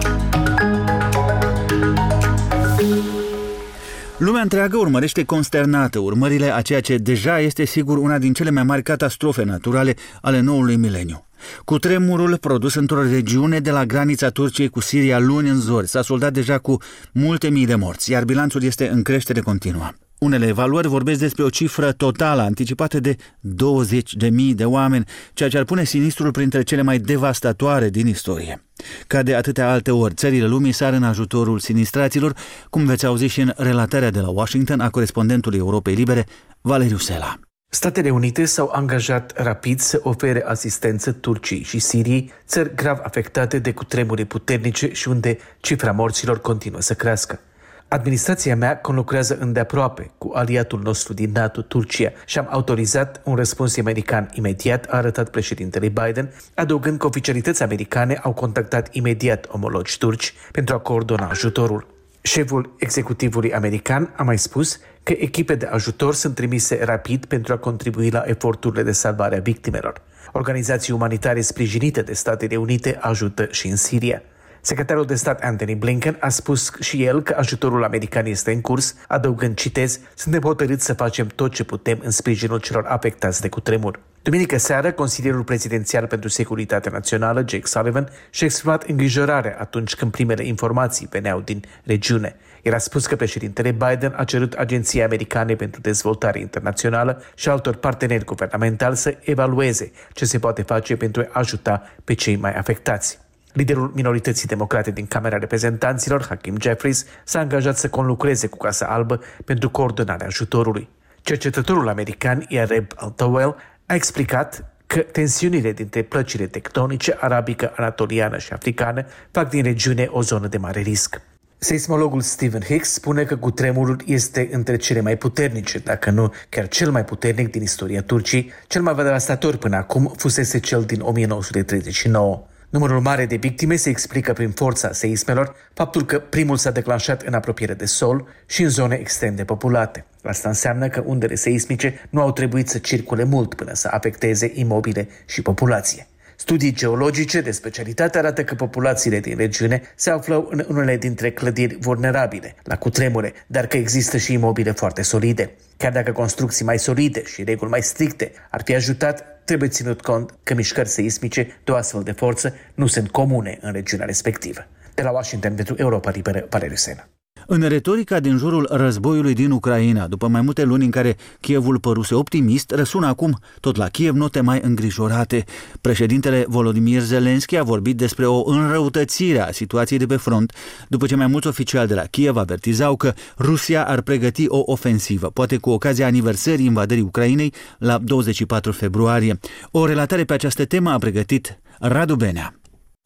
Lumea 4.19 4.43
întreagă 4.43 4.77
urmărește 4.77 5.25
consternată 5.25 5.99
urmările 5.99 6.55
a 6.55 6.61
ceea 6.61 6.81
ce 6.81 6.97
deja 6.97 7.41
este 7.41 7.65
sigur 7.65 7.99
una 7.99 8.19
din 8.19 8.33
cele 8.33 8.51
mai 8.51 8.63
mari 8.63 8.83
catastrofe 8.83 9.45
naturale 9.45 9.95
ale 10.21 10.41
noului 10.41 10.77
mileniu. 10.77 11.27
Cu 11.65 11.79
tremurul 11.79 12.37
produs 12.37 12.75
într-o 12.75 13.03
regiune 13.03 13.59
de 13.59 13.71
la 13.71 13.85
granița 13.85 14.29
Turciei 14.29 14.69
cu 14.69 14.81
Siria 14.81 15.19
luni 15.19 15.49
în 15.49 15.61
zori 15.61 15.89
s-a 15.89 16.03
soldat 16.03 16.33
deja 16.33 16.59
cu 16.59 16.77
multe 17.13 17.49
mii 17.49 17.67
de 17.67 17.75
morți, 17.75 18.11
iar 18.11 18.25
bilanțul 18.25 18.63
este 18.63 18.89
în 18.89 19.03
creștere 19.03 19.41
continuă. 19.41 19.93
Unele 20.19 20.47
evaluări 20.47 20.89
vorbesc 20.89 21.19
despre 21.21 21.43
o 21.43 21.49
cifră 21.49 21.93
totală 21.93 22.43
anticipată 22.43 23.01
de 23.01 23.17
20 23.41 24.15
de 24.15 24.29
mii 24.29 24.55
de 24.55 24.65
oameni, 24.65 25.05
ceea 25.35 25.49
ce 25.49 25.59
ar 25.59 25.65
pune 25.65 25.85
sinistrul 25.85 26.31
printre 26.31 26.63
cele 26.63 26.83
mai 26.83 26.99
devastatoare 26.99 27.89
din 27.89 28.07
istorie. 28.07 28.63
Ca 29.07 29.23
de 29.23 29.35
atâtea 29.35 29.71
alte 29.71 29.91
ori, 29.91 30.15
țările 30.15 30.47
lumii 30.47 30.73
sar 30.73 30.93
în 30.93 31.03
ajutorul 31.03 31.59
sinistraților, 31.59 32.35
cum 32.71 32.85
veți 32.85 33.07
auzi 33.07 33.27
și 33.27 33.41
în 33.41 33.53
relatarea 33.57 34.11
de 34.11 34.21
la 34.21 34.29
Washington 34.29 34.81
a 34.81 34.91
corespondentului 34.91 35.59
Europei 35.59 35.95
Libere, 35.95 36.27
Valeriu 36.61 36.97
Sela. 36.97 37.39
Statele 37.69 38.11
Unite 38.11 38.45
s-au 38.45 38.71
angajat 38.73 39.33
rapid 39.43 39.81
să 39.81 40.01
ofere 40.03 40.45
asistență 40.47 41.13
Turciei 41.13 41.63
și 41.63 41.79
Siriei, 41.79 42.33
țări 42.47 42.75
grav 42.75 42.99
afectate 43.03 43.59
de 43.59 43.73
cutremure 43.73 44.25
puternice 44.25 44.93
și 44.93 45.09
unde 45.09 45.39
cifra 45.61 45.93
morților 45.93 46.41
continuă 46.41 46.81
să 46.81 46.95
crească. 46.95 47.41
Administrația 47.89 48.57
mea 48.57 48.79
conlucrează 48.79 49.37
îndeaproape 49.41 50.11
cu 50.19 50.31
aliatul 50.35 50.81
nostru 50.83 51.13
din 51.15 51.31
NATO, 51.33 51.63
Turcia, 51.63 52.13
și 52.25 52.39
am 52.39 52.47
autorizat 52.51 53.21
un 53.25 53.35
răspuns 53.35 53.77
american 53.77 54.29
imediat, 54.33 54.85
a 54.85 54.97
arătat 54.97 55.31
președintele 55.31 55.89
Biden, 55.89 56.33
adăugând 56.55 56.99
că 56.99 57.07
oficialități 57.07 57.63
americane 57.63 58.21
au 58.23 58.33
contactat 58.33 58.89
imediat 58.95 59.47
omologi 59.51 59.99
turci 59.99 60.35
pentru 60.53 60.75
a 60.75 60.79
coordona 60.79 61.29
ajutorul. 61.29 61.87
Șeful 62.21 62.75
executivului 62.79 63.55
american 63.55 64.13
a 64.17 64.23
mai 64.23 64.39
spus 64.39 64.79
că 65.03 65.13
echipe 65.19 65.55
de 65.55 65.67
ajutor 65.67 66.15
sunt 66.15 66.35
trimise 66.35 66.85
rapid 66.85 67.25
pentru 67.25 67.53
a 67.53 67.57
contribui 67.57 68.11
la 68.11 68.23
eforturile 68.27 68.83
de 68.83 68.93
salvare 68.93 69.37
a 69.37 69.41
victimelor. 69.41 70.03
Organizații 70.33 70.93
umanitare 70.93 71.41
sprijinite 71.41 72.03
de 72.03 72.13
Statele 72.13 72.57
Unite 72.57 72.99
ajută 73.01 73.49
și 73.51 73.67
în 73.67 73.77
Siria. 73.77 74.23
Secretarul 74.67 75.05
de 75.05 75.15
stat 75.15 75.43
Anthony 75.43 75.75
Blinken 75.75 76.17
a 76.21 76.29
spus 76.29 76.73
și 76.81 77.05
el 77.05 77.23
că 77.23 77.35
ajutorul 77.39 77.85
american 77.85 78.27
este 78.27 78.53
în 78.53 78.61
curs, 78.61 78.95
adăugând, 79.09 79.57
citez, 79.57 80.01
suntem 80.15 80.41
hotărâți 80.41 80.85
să 80.85 80.95
facem 80.95 81.27
tot 81.27 81.53
ce 81.53 81.65
putem 81.65 81.99
în 82.03 82.11
sprijinul 82.11 82.61
celor 82.61 82.85
afectați 82.87 83.41
de 83.41 83.49
cutremur. 83.49 84.01
Duminică 84.23 84.57
seară, 84.59 84.93
Consilierul 84.93 85.43
Prezidențial 85.43 86.07
pentru 86.07 86.29
Securitatea 86.29 86.93
Națională, 86.93 87.45
Jake 87.49 87.67
Sullivan, 87.67 88.09
și-a 88.31 88.47
exprimat 88.47 88.83
îngrijorare 88.83 89.57
atunci 89.59 89.95
când 89.95 90.11
primele 90.11 90.45
informații 90.45 91.07
veneau 91.11 91.41
din 91.41 91.63
regiune. 91.85 92.37
El 92.63 92.75
a 92.75 92.79
spus 92.79 93.07
că 93.07 93.17
președintele 93.17 93.71
Biden 93.71 94.15
a 94.17 94.25
cerut 94.25 94.53
Agenției 94.53 95.05
Americane 95.05 95.55
pentru 95.55 95.81
Dezvoltare 95.81 96.39
Internațională 96.39 97.23
și 97.35 97.49
altor 97.49 97.75
parteneri 97.75 98.25
guvernamentali 98.25 98.97
să 98.97 99.17
evalueze 99.21 99.91
ce 100.13 100.25
se 100.25 100.39
poate 100.39 100.63
face 100.63 100.97
pentru 100.97 101.23
a 101.23 101.39
ajuta 101.39 101.83
pe 102.05 102.15
cei 102.15 102.37
mai 102.37 102.53
afectați. 102.53 103.25
Liderul 103.57 103.93
minorității 103.95 104.49
democrate 104.49 104.91
din 104.91 105.07
Camera 105.07 105.39
Reprezentanților, 105.39 106.27
Hakim 106.29 106.57
Jeffries, 106.61 107.07
s-a 107.25 107.39
angajat 107.39 107.77
să 107.77 107.89
conlucreze 107.89 108.47
cu 108.47 108.57
Casa 108.57 108.87
Albă 108.87 109.21
pentru 109.45 109.71
coordonarea 109.71 110.27
ajutorului. 110.27 110.89
Cercetătorul 111.21 111.89
american 111.89 112.45
Yareb 112.49 112.87
Altawell 112.95 113.57
a 113.87 113.95
explicat 113.95 114.65
că 114.87 114.99
tensiunile 114.99 115.73
dintre 115.73 116.03
plăcile 116.03 116.47
tectonice 116.47 117.17
arabică, 117.21 117.73
anatoliană 117.77 118.39
și 118.39 118.53
africană 118.53 119.07
fac 119.31 119.49
din 119.49 119.63
regiune 119.63 120.09
o 120.11 120.23
zonă 120.23 120.47
de 120.47 120.57
mare 120.57 120.81
risc. 120.81 121.21
Seismologul 121.59 122.21
Stephen 122.21 122.63
Hicks 122.63 122.93
spune 122.93 123.25
că 123.25 123.37
cutremurul 123.37 124.03
este 124.07 124.49
între 124.53 124.77
cele 124.77 125.01
mai 125.01 125.17
puternice, 125.17 125.79
dacă 125.79 126.11
nu 126.11 126.33
chiar 126.49 126.69
cel 126.69 126.91
mai 126.91 127.05
puternic 127.05 127.51
din 127.51 127.63
istoria 127.63 128.03
Turciei, 128.03 128.53
cel 128.67 128.83
mai 128.83 128.95
devastator 128.95 129.57
până 129.57 129.77
acum 129.77 130.13
fusese 130.17 130.61
cel 130.61 130.83
din 130.83 131.01
1939. 131.01 132.47
Numărul 132.71 133.01
mare 133.01 133.27
de 133.27 133.37
victime 133.37 133.77
se 133.77 133.89
explică 133.89 134.33
prin 134.33 134.51
forța 134.51 134.93
seismelor, 134.93 135.55
faptul 135.75 136.05
că 136.05 136.19
primul 136.19 136.57
s-a 136.57 136.71
declanșat 136.71 137.23
în 137.23 137.35
apropiere 137.35 137.75
de 137.75 137.85
sol 137.85 138.27
și 138.47 138.63
în 138.63 138.69
zone 138.69 138.95
extrem 138.95 139.35
de 139.35 139.45
populate. 139.45 140.05
Asta 140.23 140.49
înseamnă 140.49 140.89
că 140.89 141.03
undele 141.07 141.35
seismice 141.35 142.07
nu 142.11 142.21
au 142.21 142.33
trebuit 142.33 142.69
să 142.69 142.79
circule 142.79 143.25
mult 143.25 143.55
până 143.55 143.75
să 143.75 143.89
afecteze 143.91 144.51
imobile 144.55 145.09
și 145.27 145.43
populație. 145.43 146.07
Studii 146.37 146.73
geologice 146.73 147.41
de 147.41 147.51
specialitate 147.51 148.19
arată 148.19 148.45
că 148.45 148.55
populațiile 148.55 149.21
din 149.21 149.37
regiune 149.37 149.83
se 149.95 150.11
aflau 150.11 150.49
în 150.51 150.65
unele 150.69 150.97
dintre 150.97 151.31
clădiri 151.31 151.77
vulnerabile 151.81 152.55
la 152.63 152.77
cutremure, 152.77 153.33
dar 153.47 153.67
că 153.67 153.77
există 153.77 154.17
și 154.17 154.33
imobile 154.33 154.71
foarte 154.71 155.03
solide. 155.03 155.51
Chiar 155.77 155.93
dacă 155.93 156.13
construcții 156.13 156.65
mai 156.65 156.79
solide 156.79 157.25
și 157.25 157.45
reguli 157.45 157.71
mai 157.71 157.83
stricte 157.83 158.33
ar 158.51 158.63
fi 158.65 158.75
ajutat, 158.75 159.36
trebuie 159.47 159.69
ținut 159.69 160.01
cont 160.01 160.39
că 160.43 160.55
mișcări 160.55 160.89
seismice 160.89 161.61
de 161.65 161.73
o 161.73 161.75
astfel 161.75 162.03
de 162.03 162.13
forță 162.13 162.55
nu 162.75 162.87
sunt 162.87 163.11
comune 163.11 163.59
în 163.61 163.73
regiunea 163.73 164.07
respectivă. 164.07 164.67
De 164.95 165.03
la 165.03 165.11
Washington 165.11 165.55
pentru 165.55 165.75
Europa 165.79 166.11
Liberă, 166.11 166.47
Valeriu 166.51 166.77
Sena. 166.77 167.09
În 167.49 167.61
retorica 167.61 168.21
din 168.21 168.37
jurul 168.37 168.69
războiului 168.71 169.35
din 169.35 169.51
Ucraina, 169.51 170.07
după 170.07 170.29
mai 170.29 170.41
multe 170.41 170.65
luni 170.65 170.85
în 170.85 170.91
care 170.91 171.17
Kievul 171.41 171.79
păruse 171.79 172.15
optimist, 172.15 172.71
răsună 172.71 173.07
acum 173.07 173.39
tot 173.61 173.77
la 173.77 173.89
Kiev 173.89 174.15
note 174.15 174.41
mai 174.41 174.61
îngrijorate. 174.63 175.45
Președintele 175.81 176.45
Volodymyr 176.49 177.01
Zelensky 177.01 177.57
a 177.57 177.63
vorbit 177.63 177.97
despre 177.97 178.27
o 178.27 178.51
înrăutățire 178.51 179.41
a 179.41 179.53
situației 179.53 179.99
de 179.99 180.07
pe 180.07 180.17
front, 180.17 180.53
după 180.89 181.07
ce 181.07 181.17
mai 181.17 181.27
mulți 181.27 181.47
oficiali 181.47 181.89
de 181.89 181.95
la 181.95 182.03
Kiev 182.03 182.37
avertizau 182.37 182.97
că 182.97 183.15
Rusia 183.39 183.87
ar 183.87 184.01
pregăti 184.01 184.45
o 184.49 184.63
ofensivă, 184.65 185.27
poate 185.27 185.57
cu 185.57 185.71
ocazia 185.71 186.07
aniversării 186.07 186.67
invadării 186.67 187.03
Ucrainei 187.03 187.53
la 187.79 187.99
24 187.99 188.73
februarie. 188.73 189.39
O 189.71 189.87
relatare 189.87 190.25
pe 190.25 190.33
această 190.33 190.65
temă 190.65 190.91
a 190.91 190.99
pregătit 190.99 191.59
Radu 191.79 192.17
Benea. 192.17 192.55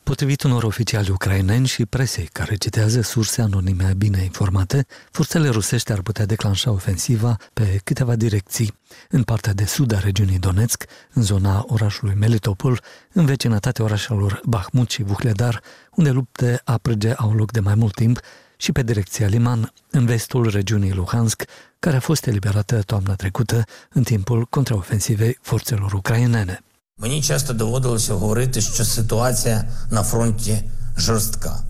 Potrivit 0.02 0.42
unor 0.42 0.62
oficiali 0.62 1.10
ucraineni 1.10 1.66
și 1.66 1.86
presei 1.86 2.28
care 2.32 2.54
citează 2.54 3.00
surse 3.00 3.42
anonime 3.42 3.94
bine 3.96 4.22
informate, 4.22 4.86
forțele 5.10 5.48
rusești 5.48 5.92
ar 5.92 6.00
putea 6.02 6.26
declanșa 6.26 6.70
ofensiva 6.70 7.36
pe 7.52 7.80
câteva 7.84 8.16
direcții. 8.16 8.74
În 9.08 9.22
partea 9.22 9.52
de 9.52 9.64
sud 9.64 9.92
a 9.92 9.98
regiunii 9.98 10.38
Donetsk, 10.38 10.84
în 11.12 11.22
zona 11.22 11.64
orașului 11.68 12.14
Melitopol, 12.14 12.82
în 13.12 13.24
vecinătatea 13.24 13.84
orașelor 13.84 14.40
Bahmut 14.44 14.90
și 14.90 15.02
Vuhledar, 15.02 15.62
unde 15.94 16.10
lupte 16.10 16.60
aprege 16.64 17.12
au 17.12 17.34
loc 17.34 17.52
de 17.52 17.60
mai 17.60 17.74
mult 17.74 17.94
timp, 17.94 18.20
și 18.56 18.72
pe 18.72 18.82
direcția 18.82 19.26
Liman, 19.26 19.72
în 19.90 20.06
vestul 20.06 20.50
regiunii 20.50 20.92
Luhansk, 20.92 21.44
care 21.78 21.96
a 21.96 22.00
fost 22.00 22.26
eliberată 22.26 22.82
toamna 22.82 23.14
trecută 23.14 23.64
în 23.90 24.02
timpul 24.02 24.44
contraofensivei 24.44 25.38
forțelor 25.40 25.92
ucrainene. 25.92 26.62
Мені 26.99 27.21
часто 27.21 27.53
доводилося 27.53 28.13
говорити, 28.13 28.61
що 28.61 28.85
ситуація 28.85 29.69
на 29.89 30.03
фронті 30.03 30.63
жорстка. 30.97 31.63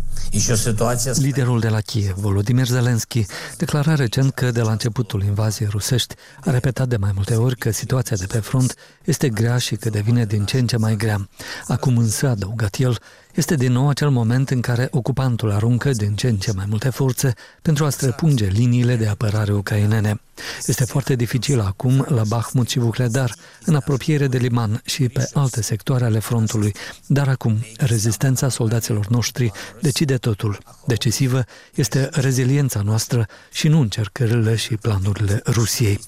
Liderul 1.17 1.61
de 1.61 1.71
la 1.71 1.81
Kiev, 1.81 2.15
Volodymyr 2.17 2.67
Zelensky, 2.67 3.25
declara 3.57 3.95
recent 3.95 4.33
că 4.33 4.51
de 4.51 4.61
la 4.61 4.71
începutul 4.71 5.23
invaziei 5.23 5.69
rusești 5.69 6.15
a 6.45 6.51
repetat 6.51 6.87
de 6.87 6.97
mai 6.97 7.11
multe 7.15 7.35
ori 7.35 7.55
că 7.55 7.71
situația 7.71 8.17
de 8.17 8.25
pe 8.25 8.39
front 8.39 8.75
este 9.05 9.29
grea 9.29 9.57
și 9.57 9.75
că 9.75 9.89
devine 9.89 10.25
din 10.25 10.45
ce 10.45 10.57
în 10.57 10.67
ce 10.67 10.77
mai 10.77 10.95
grea. 10.95 11.29
Acum 11.67 11.97
însă, 11.97 12.27
a 12.27 12.29
adăugat 12.29 12.75
el, 12.75 12.97
este 13.34 13.54
din 13.54 13.72
nou 13.72 13.88
acel 13.88 14.10
moment 14.10 14.50
în 14.50 14.60
care 14.60 14.88
ocupantul 14.90 15.50
aruncă 15.50 15.90
din 15.90 16.14
ce 16.14 16.28
în 16.28 16.36
ce 16.36 16.52
mai 16.52 16.64
multe 16.68 16.90
forțe 16.90 17.32
pentru 17.62 17.84
a 17.84 17.90
străpunge 17.90 18.46
liniile 18.46 18.96
de 18.96 19.06
apărare 19.06 19.52
ucrainene. 19.52 20.20
Este 20.66 20.84
foarte 20.84 21.14
dificil 21.14 21.60
acum 21.60 22.06
la 22.08 22.22
Bahmut 22.28 22.68
și 22.68 22.78
Vuhledar, 22.78 23.34
în 23.64 23.74
apropiere 23.74 24.26
de 24.26 24.38
Liman 24.38 24.80
și 24.84 25.08
pe 25.08 25.28
alte 25.34 25.62
sectoare 25.62 26.04
ale 26.04 26.18
frontului, 26.18 26.74
dar 27.06 27.28
acum 27.28 27.56
rezistența 27.78 28.48
soldaților 28.48 29.06
noștri 29.06 29.52
decide 29.80 30.16
totul. 30.16 30.58
Decisivă 30.86 31.44
este 31.74 32.08
reziliența 32.12 32.80
noastră 32.80 33.26
și 33.52 33.68
nu 33.68 33.80
încercările 33.80 34.56
și 34.56 34.76
planurile 34.76 35.40
Rusiei, 35.46 36.00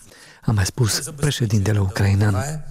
a 0.45 0.51
mai 0.51 0.65
spus 0.65 1.11
președintele 1.17 1.79
ucrainean. 1.79 2.65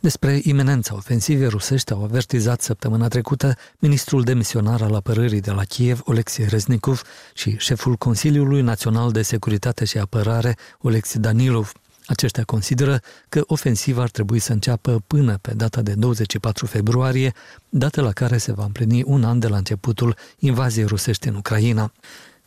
Despre 0.00 0.40
imenența 0.42 0.94
ofensivei 0.94 1.48
rusești 1.48 1.92
au 1.92 2.04
avertizat 2.04 2.60
săptămâna 2.60 3.08
trecută 3.08 3.54
ministrul 3.78 4.22
demisionar 4.22 4.82
al 4.82 4.94
apărării 4.94 5.40
de 5.40 5.50
la 5.50 5.64
Kiev, 5.64 6.00
Oleksiy 6.04 6.44
Reznikov, 6.48 7.02
și 7.34 7.56
șeful 7.58 7.94
Consiliului 7.94 8.62
Național 8.62 9.12
de 9.12 9.22
Securitate 9.22 9.84
și 9.84 9.98
Apărare, 9.98 10.56
Oleksiy 10.80 11.20
Danilov. 11.20 11.72
Aceștia 12.06 12.44
consideră 12.44 13.00
că 13.28 13.42
ofensiva 13.46 14.02
ar 14.02 14.10
trebui 14.10 14.38
să 14.38 14.52
înceapă 14.52 15.02
până 15.06 15.38
pe 15.40 15.54
data 15.54 15.82
de 15.82 15.94
24 15.94 16.66
februarie, 16.66 17.32
dată 17.68 18.00
la 18.00 18.12
care 18.12 18.38
se 18.38 18.52
va 18.52 18.64
împlini 18.64 19.02
un 19.02 19.24
an 19.24 19.38
de 19.38 19.48
la 19.48 19.56
începutul 19.56 20.16
invaziei 20.38 20.84
rusești 20.84 21.28
în 21.28 21.34
Ucraina. 21.34 21.92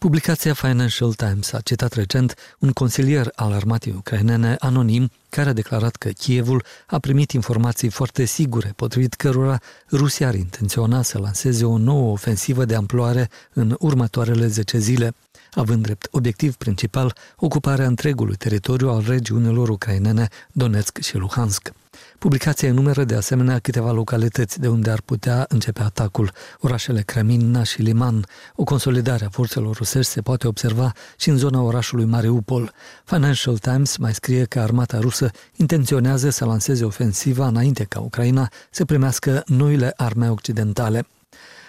Publicația 0.04 0.54
Financial 0.54 1.14
Times 1.14 1.54
a 1.54 1.60
citat 1.60 1.94
recent 1.94 2.36
un 2.60 2.72
consilier 2.72 3.32
al 3.36 3.52
armatei 3.52 3.94
ucrainene 3.98 4.56
anonim 4.60 5.12
care 5.30 5.50
a 5.50 5.54
declarat 5.54 5.96
că 5.96 6.10
Kievul 6.10 6.64
a 6.88 7.00
primit 7.00 7.32
informații 7.32 7.90
foarte 7.90 8.26
sigure, 8.26 8.74
potrivit 8.76 9.14
cărora 9.14 9.60
Rusia 9.92 10.28
ar 10.28 10.36
intenționa 10.36 11.02
să 11.02 11.20
lanseze 11.20 11.66
o 11.66 11.78
nouă 11.78 12.12
ofensivă 12.12 12.66
de 12.66 12.76
amploare 12.76 13.30
în 13.54 13.76
următoarele 13.80 14.48
10 14.48 14.78
zile 14.78 15.14
având 15.54 15.84
drept 15.84 16.08
obiectiv 16.12 16.56
principal 16.56 17.16
ocuparea 17.36 17.86
întregului 17.86 18.36
teritoriu 18.36 18.90
al 18.90 19.04
regiunilor 19.08 19.70
ucrainene 19.70 20.28
Donetsk 20.52 20.98
și 20.98 21.18
Luhansk. 21.18 21.72
Publicația 22.20 22.68
enumeră 22.68 23.04
de 23.04 23.16
asemenea 23.16 23.60
câteva 23.60 23.92
localități 23.92 24.60
de 24.60 24.68
unde 24.68 24.90
ar 24.90 25.02
putea 25.02 25.46
începe 25.48 25.82
atacul, 25.82 26.32
orașele 26.60 27.02
Kremina 27.02 27.64
și 27.64 27.82
Liman. 27.82 28.26
O 28.56 28.64
consolidare 28.64 29.26
a 29.26 29.30
forțelor 29.30 29.76
rusești 29.76 30.12
se 30.12 30.22
poate 30.22 30.48
observa 30.48 30.92
și 31.18 31.30
în 31.30 31.38
zona 31.38 31.62
orașului 31.62 32.06
Mariupol. 32.06 32.72
Financial 33.04 33.58
Times 33.58 33.98
mai 33.98 34.14
scrie 34.14 34.44
că 34.44 34.60
armata 34.60 35.00
rusă 35.00 35.30
intenționează 35.56 36.30
să 36.30 36.46
lanseze 36.46 36.86
ofensiva 36.86 37.48
înainte 37.48 37.84
ca 37.84 38.00
Ucraina 38.00 38.50
să 38.70 38.86
primească 38.86 39.44
noile 39.46 39.94
arme 39.96 40.30
occidentale 40.30 41.06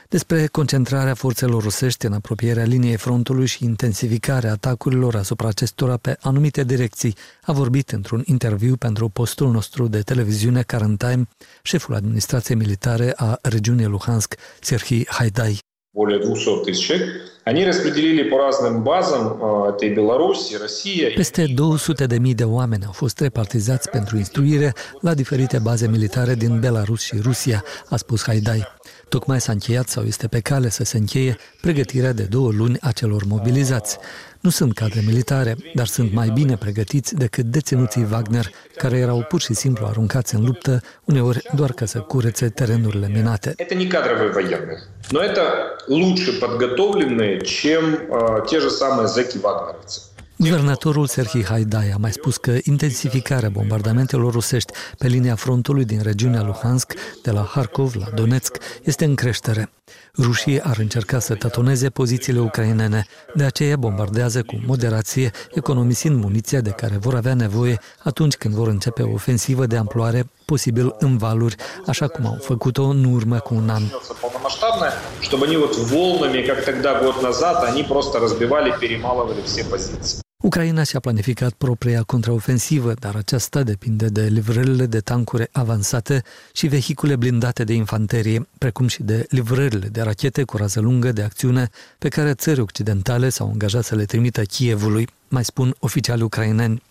despre 0.10 0.48
concentrarea 0.48 1.14
forțelor 1.14 1.62
rusești 1.62 2.06
în 2.06 2.14
apropierea 2.14 2.64
liniei 2.64 2.98
frontului 2.98 3.46
și 3.46 3.64
intensificarea 3.64 4.52
atacurilor 4.52 5.16
asupra 5.16 5.48
acestora 5.48 5.98
pe 5.98 6.18
anumite 6.22 6.64
direcții, 6.64 7.16
a 7.42 7.52
vorbit 7.52 7.90
într-un 7.90 8.22
interviu 8.26 8.76
pentru 8.76 9.10
postul 9.10 9.52
nostru 9.52 9.88
de 9.88 10.02
televiziune 10.02 10.62
Current 10.62 10.98
Time 10.98 11.28
șeful 11.62 11.96
administrației 11.96 12.58
militare 12.58 13.14
a 13.16 13.40
regiunii 13.42 13.86
Luhansk, 13.86 14.36
Serhii 14.62 15.08
Haidai. 15.10 15.60
более 15.94 16.20
200 16.20 16.66
тысяч 16.66 16.88
человек, 16.88 17.10
они 17.44 17.66
распределили 17.66 18.24
по 18.30 18.38
разным 18.38 18.84
базам, 18.84 19.24
это 19.70 19.86
и 19.86 19.94
Беларусь, 19.94 20.52
и 20.52 20.58
Россия. 20.58 21.12
Peste 21.16 21.48
200 21.48 22.06
de 22.06 22.18
mii 22.20 22.36
de 22.36 22.44
oameni 22.44 22.86
au 22.86 22.92
fost 22.92 23.20
repartizați 23.20 23.90
pentru 23.90 24.18
instruire 24.18 24.74
la 25.02 25.14
diferite 25.14 25.60
baze 25.60 25.88
militare 25.88 26.36
din 26.36 26.60
Belarus 26.60 27.02
și 27.02 27.20
Rusia, 27.22 27.64
a 27.90 27.98
spus 27.98 28.24
Haidai. 28.24 28.68
Tocmai 29.14 29.42
s-a 29.42 29.52
încheiat 29.52 29.88
sau 29.88 30.04
este 30.04 30.28
pe 30.28 30.40
cale 30.40 30.70
să 30.70 30.84
se 30.84 30.98
încheie 30.98 31.38
pregătirea 31.62 32.14
de 32.14 32.24
două 32.24 32.52
luni 32.52 32.78
a 32.82 32.92
celor 32.92 33.24
mobilizați. 33.26 33.98
Nu 34.40 34.50
sunt 34.50 34.74
cadre 34.74 35.02
militare, 35.06 35.56
dar 35.74 35.88
sunt 35.88 36.14
mai 36.14 36.30
bine 36.30 36.56
pregătiți 36.58 37.16
decât 37.16 37.46
deținuții 37.46 38.08
Wagner, 38.12 38.52
care 38.76 38.98
erau 38.98 39.26
pur 39.28 39.42
și 39.42 39.54
simplu 39.54 39.86
aruncați 39.86 40.36
în 40.36 40.46
luptă, 40.46 40.82
uneori 41.06 41.42
doar 41.56 41.72
ca 41.72 41.86
să 41.86 42.00
curețe 42.00 42.50
terenurile 42.50 43.08
minate. 43.08 43.54
Это 43.58 43.76
не 43.76 43.88
кадровые 43.88 44.32
военные, 44.32 44.80
но 45.12 45.20
это 45.30 45.44
лучше 45.88 46.30
подготовленные, 46.40 47.34
чем 47.42 47.84
те 48.50 48.60
же 48.60 48.70
самые 48.70 49.08
зэки 49.16 49.38
вагнеровцы. 49.46 50.00
Guvernatorul 50.37 51.07
Serhii 51.07 51.45
Haidai 51.45 51.91
a 51.91 51.97
mai 51.97 52.13
spus 52.13 52.37
că 52.37 52.59
intensificarea 52.63 53.49
bombardamentelor 53.49 54.33
rusești 54.33 54.73
pe 54.99 55.07
linia 55.07 55.35
frontului 55.35 55.85
din 55.85 56.01
regiunea 56.03 56.43
Luhansk, 56.43 56.93
de 57.23 57.31
la 57.31 57.43
Harkov 57.43 57.95
la 57.95 58.07
Donetsk, 58.15 58.57
este 58.83 59.05
în 59.05 59.15
creștere. 59.15 59.71
Rușii 60.18 60.62
ar 60.62 60.78
încerca 60.78 61.20
să 61.20 61.36
tatoneze 61.36 61.90
pozițiile 61.90 62.40
ucrainene, 62.40 63.06
de 63.34 63.44
aceea 63.44 63.78
bombardează 63.78 64.44
cu 64.44 64.62
moderație, 64.68 65.32
economisind 65.52 66.24
muniția 66.24 66.62
de 66.62 66.70
care 66.70 66.98
vor 66.98 67.16
avea 67.16 67.34
nevoie 67.34 67.80
atunci 68.04 68.36
când 68.36 68.54
vor 68.54 68.68
începe 68.68 69.02
o 69.02 69.14
ofensivă 69.14 69.66
de 69.66 69.78
amploare, 69.78 70.30
posibil 70.46 70.96
în 71.00 71.18
valuri, 71.18 71.56
așa 71.88 72.08
cum 72.08 72.26
au 72.26 72.38
făcut-o 72.42 72.84
în 72.84 73.04
urmă 73.04 73.40
cu 73.40 73.54
un 73.56 73.70
an. 73.70 73.84
чтобы 75.28 75.46
они 75.46 75.58
вот 75.58 75.76
волнами, 75.94 76.42
как 76.50 76.60
тогда 76.70 76.90
год 77.04 77.22
назад, 77.22 77.58
они 77.70 77.84
просто 77.84 78.20
разбивали, 78.20 78.70
перемалывали 78.80 79.42
все 79.50 79.64
позиции. 79.64 80.20
Ucraina 80.45 80.83
și-a 80.83 81.01
planificat 81.01 81.53
propria 81.53 82.03
contraofensivă, 82.03 82.95
dar 82.99 83.15
aceasta 83.15 83.63
depinde 83.63 84.09
de 84.09 84.23
livrările 84.23 84.87
de 84.87 85.01
tancuri 85.01 85.49
avansate 85.53 86.23
și 86.53 86.67
vehicule 86.67 87.17
blindate 87.17 87.65
de 87.65 87.73
infanterie, 87.73 88.49
precum 88.59 88.87
și 88.87 89.03
de 89.03 89.27
livrările 89.29 89.89
de 89.89 90.03
rachete 90.03 90.43
cu 90.43 90.57
rază 90.57 90.81
lungă 90.81 91.13
de 91.13 91.23
acțiune 91.23 91.71
pe 91.99 92.09
care 92.09 92.35
țări 92.35 92.61
occidentale 92.61 93.29
s-au 93.29 93.49
angajat 93.49 93.85
să 93.85 93.95
le 93.95 94.05
trimită 94.05 94.43
Kievului, 94.43 95.09
mai 95.29 95.45
spun 95.45 95.75
oficiali 95.79 96.23
ucraineni. 96.23 96.83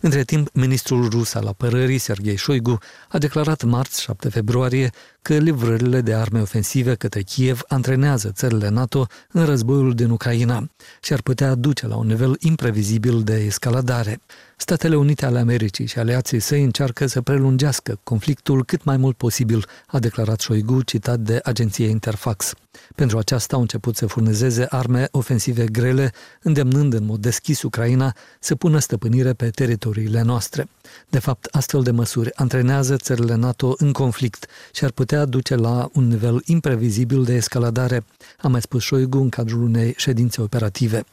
Între 0.00 0.24
timp, 0.24 0.48
ministrul 0.52 1.08
rus 1.08 1.34
al 1.34 1.46
apărării, 1.46 1.98
Sergei 1.98 2.38
Shoigu, 2.38 2.78
a 3.08 3.18
declarat 3.18 3.62
marți, 3.62 4.02
7 4.02 4.28
februarie, 4.28 4.90
că 5.26 5.36
livrările 5.36 6.00
de 6.00 6.14
arme 6.14 6.40
ofensive 6.40 6.94
către 6.94 7.22
Kiev 7.22 7.60
antrenează 7.68 8.30
țările 8.34 8.68
NATO 8.68 9.06
în 9.32 9.44
războiul 9.44 9.94
din 9.94 10.10
Ucraina 10.10 10.68
și 11.02 11.12
ar 11.12 11.20
putea 11.20 11.54
duce 11.54 11.86
la 11.86 11.96
un 11.96 12.06
nivel 12.06 12.36
imprevizibil 12.40 13.22
de 13.22 13.34
escaladare. 13.34 14.20
Statele 14.58 14.96
Unite 14.96 15.26
ale 15.26 15.38
Americii 15.38 15.86
și 15.86 15.98
aliații 15.98 16.40
săi 16.40 16.62
încearcă 16.62 17.06
să 17.06 17.20
prelungească 17.20 17.98
conflictul 18.02 18.64
cât 18.64 18.84
mai 18.84 18.96
mult 18.96 19.16
posibil, 19.16 19.66
a 19.86 19.98
declarat 19.98 20.40
Shoigu, 20.40 20.82
citat 20.82 21.18
de 21.18 21.40
agenția 21.44 21.86
Interfax. 21.86 22.52
Pentru 22.94 23.18
aceasta 23.18 23.56
au 23.56 23.60
început 23.60 23.96
să 23.96 24.06
furnizeze 24.06 24.66
arme 24.68 25.08
ofensive 25.10 25.64
grele, 25.64 26.12
îndemnând 26.42 26.92
în 26.92 27.04
mod 27.04 27.20
deschis 27.20 27.62
Ucraina 27.62 28.14
să 28.40 28.54
pună 28.54 28.78
stăpânire 28.78 29.32
pe 29.32 29.50
teritoriile 29.50 30.22
noastre. 30.22 30.68
De 31.08 31.18
fapt, 31.18 31.44
astfel 31.44 31.82
de 31.82 31.90
măsuri 31.90 32.34
antrenează 32.34 32.96
țările 32.96 33.34
NATO 33.34 33.74
în 33.78 33.92
conflict 33.92 34.46
și 34.72 34.84
ar 34.84 34.90
putea 34.90 35.15
duce 35.24 35.54
la 35.54 35.88
un 35.92 36.08
nivel 36.08 36.42
imprevizibil 36.44 37.24
de 37.24 37.34
escaladare, 37.34 38.04
a 38.38 38.48
mai 38.48 38.60
spus 38.60 38.84
Shoigu 38.84 39.18
în 39.18 39.28
cadrul 39.28 39.62
unei 39.62 39.94
ședințe 39.96 40.40
operative. 40.40 41.04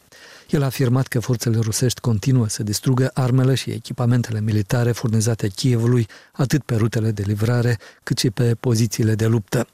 El 0.49 0.61
a 0.61 0.65
afirmat 0.65 1.07
că 1.07 1.19
forțele 1.19 1.59
rusești 1.59 1.99
continuă 1.99 2.47
să 2.47 2.63
distrugă 2.63 3.11
armele 3.13 3.55
și 3.55 3.69
echipamentele 3.69 4.41
militare 4.41 4.91
furnizate 4.91 5.47
Kievului, 5.47 6.07
atât 6.31 6.63
pe 6.63 6.75
rutele 6.75 7.11
de 7.11 7.23
livrare, 7.25 7.77
cât 8.03 8.17
și 8.17 8.29
pe 8.29 8.55
pozițiile 8.59 9.15
de 9.15 9.25
luptă. 9.25 9.67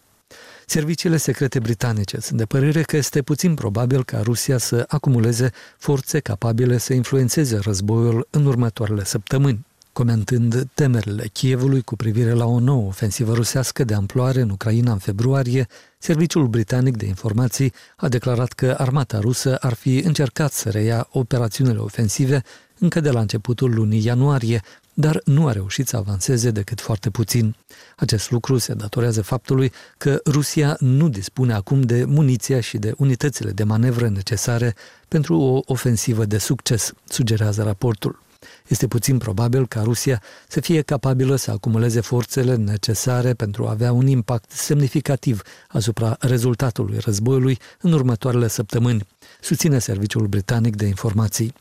Serviciile 0.66 1.18
secrete 1.18 1.60
britanice 1.60 2.20
sunt 2.20 2.38
de 2.38 2.46
părere 2.46 2.82
că 2.82 2.98
este 2.98 3.22
puțin 3.22 3.54
probabil 3.54 4.04
ca 4.04 4.22
Rusia 4.22 4.58
să 4.58 4.86
acumuleze 4.88 5.52
forțe 5.78 6.20
capabile 6.20 6.78
să 6.78 6.94
influențeze 6.94 7.58
războiul 7.58 8.28
în 8.30 8.46
următoarele 8.46 9.04
săptămâni 9.04 9.66
comentând 10.00 10.68
temerile 10.74 11.28
Kievului 11.28 11.82
cu 11.82 11.96
privire 11.96 12.32
la 12.32 12.46
o 12.46 12.60
nouă 12.60 12.88
ofensivă 12.88 13.34
rusească 13.34 13.84
de 13.84 13.94
amploare 13.94 14.42
în 14.42 14.50
Ucraina 14.50 14.92
în 14.92 14.98
februarie, 14.98 15.68
Serviciul 15.98 16.48
Britanic 16.48 16.98
de 16.98 17.06
Informații 17.06 17.74
a 17.96 18.08
declarat 18.08 18.54
că 18.54 18.76
armata 18.78 19.20
rusă 19.20 19.56
ar 19.56 19.74
fi 19.74 19.98
încercat 19.98 20.52
să 20.52 20.70
reia 20.70 21.08
operațiunile 21.12 21.78
ofensive 21.78 22.44
încă 22.78 23.00
de 23.00 23.10
la 23.10 23.20
începutul 23.20 23.74
lunii 23.74 24.06
ianuarie, 24.06 24.62
dar 24.94 25.22
nu 25.26 25.48
a 25.48 25.52
reușit 25.52 25.88
să 25.88 25.98
avanseze 25.98 26.52
decât 26.52 26.82
foarte 26.82 27.10
puțin. 27.10 27.56
Acest 27.98 28.32
lucru 28.32 28.58
se 28.58 28.74
datorează 28.74 29.22
faptului 29.22 29.72
că 29.98 30.20
Rusia 30.26 30.76
nu 30.80 31.10
dispune 31.10 31.54
acum 31.54 31.82
de 31.82 32.04
muniția 32.06 32.60
și 32.60 32.78
de 32.78 32.94
unitățile 32.98 33.52
de 33.52 33.64
manevră 33.64 34.10
necesare 34.10 34.76
pentru 35.08 35.40
o 35.40 35.62
ofensivă 35.66 36.26
de 36.26 36.38
succes, 36.38 36.92
sugerează 37.08 37.64
raportul. 37.64 38.28
Este 38.70 38.88
puțin 38.88 39.18
probabil 39.18 39.68
ca 39.68 39.82
Rusia 39.82 40.22
să 40.48 40.60
fie 40.60 40.82
capabilă 40.82 41.36
să 41.36 41.52
acumuleze 41.52 42.00
forțele 42.00 42.56
necesare 42.56 43.34
pentru 43.34 43.68
a 43.68 43.70
avea 43.70 43.92
un 43.92 44.08
impact 44.08 44.52
semnificativ 44.52 45.42
asupra 45.68 46.18
rezultatului 46.20 46.98
războiului 46.98 47.60
în 47.82 47.92
următoarele 47.92 48.48
săptămâni, 48.48 49.08
susține 49.42 49.80
Serviciul 49.80 50.28
Britanic 50.28 50.76
de 50.76 50.86
Informații. 50.86 51.54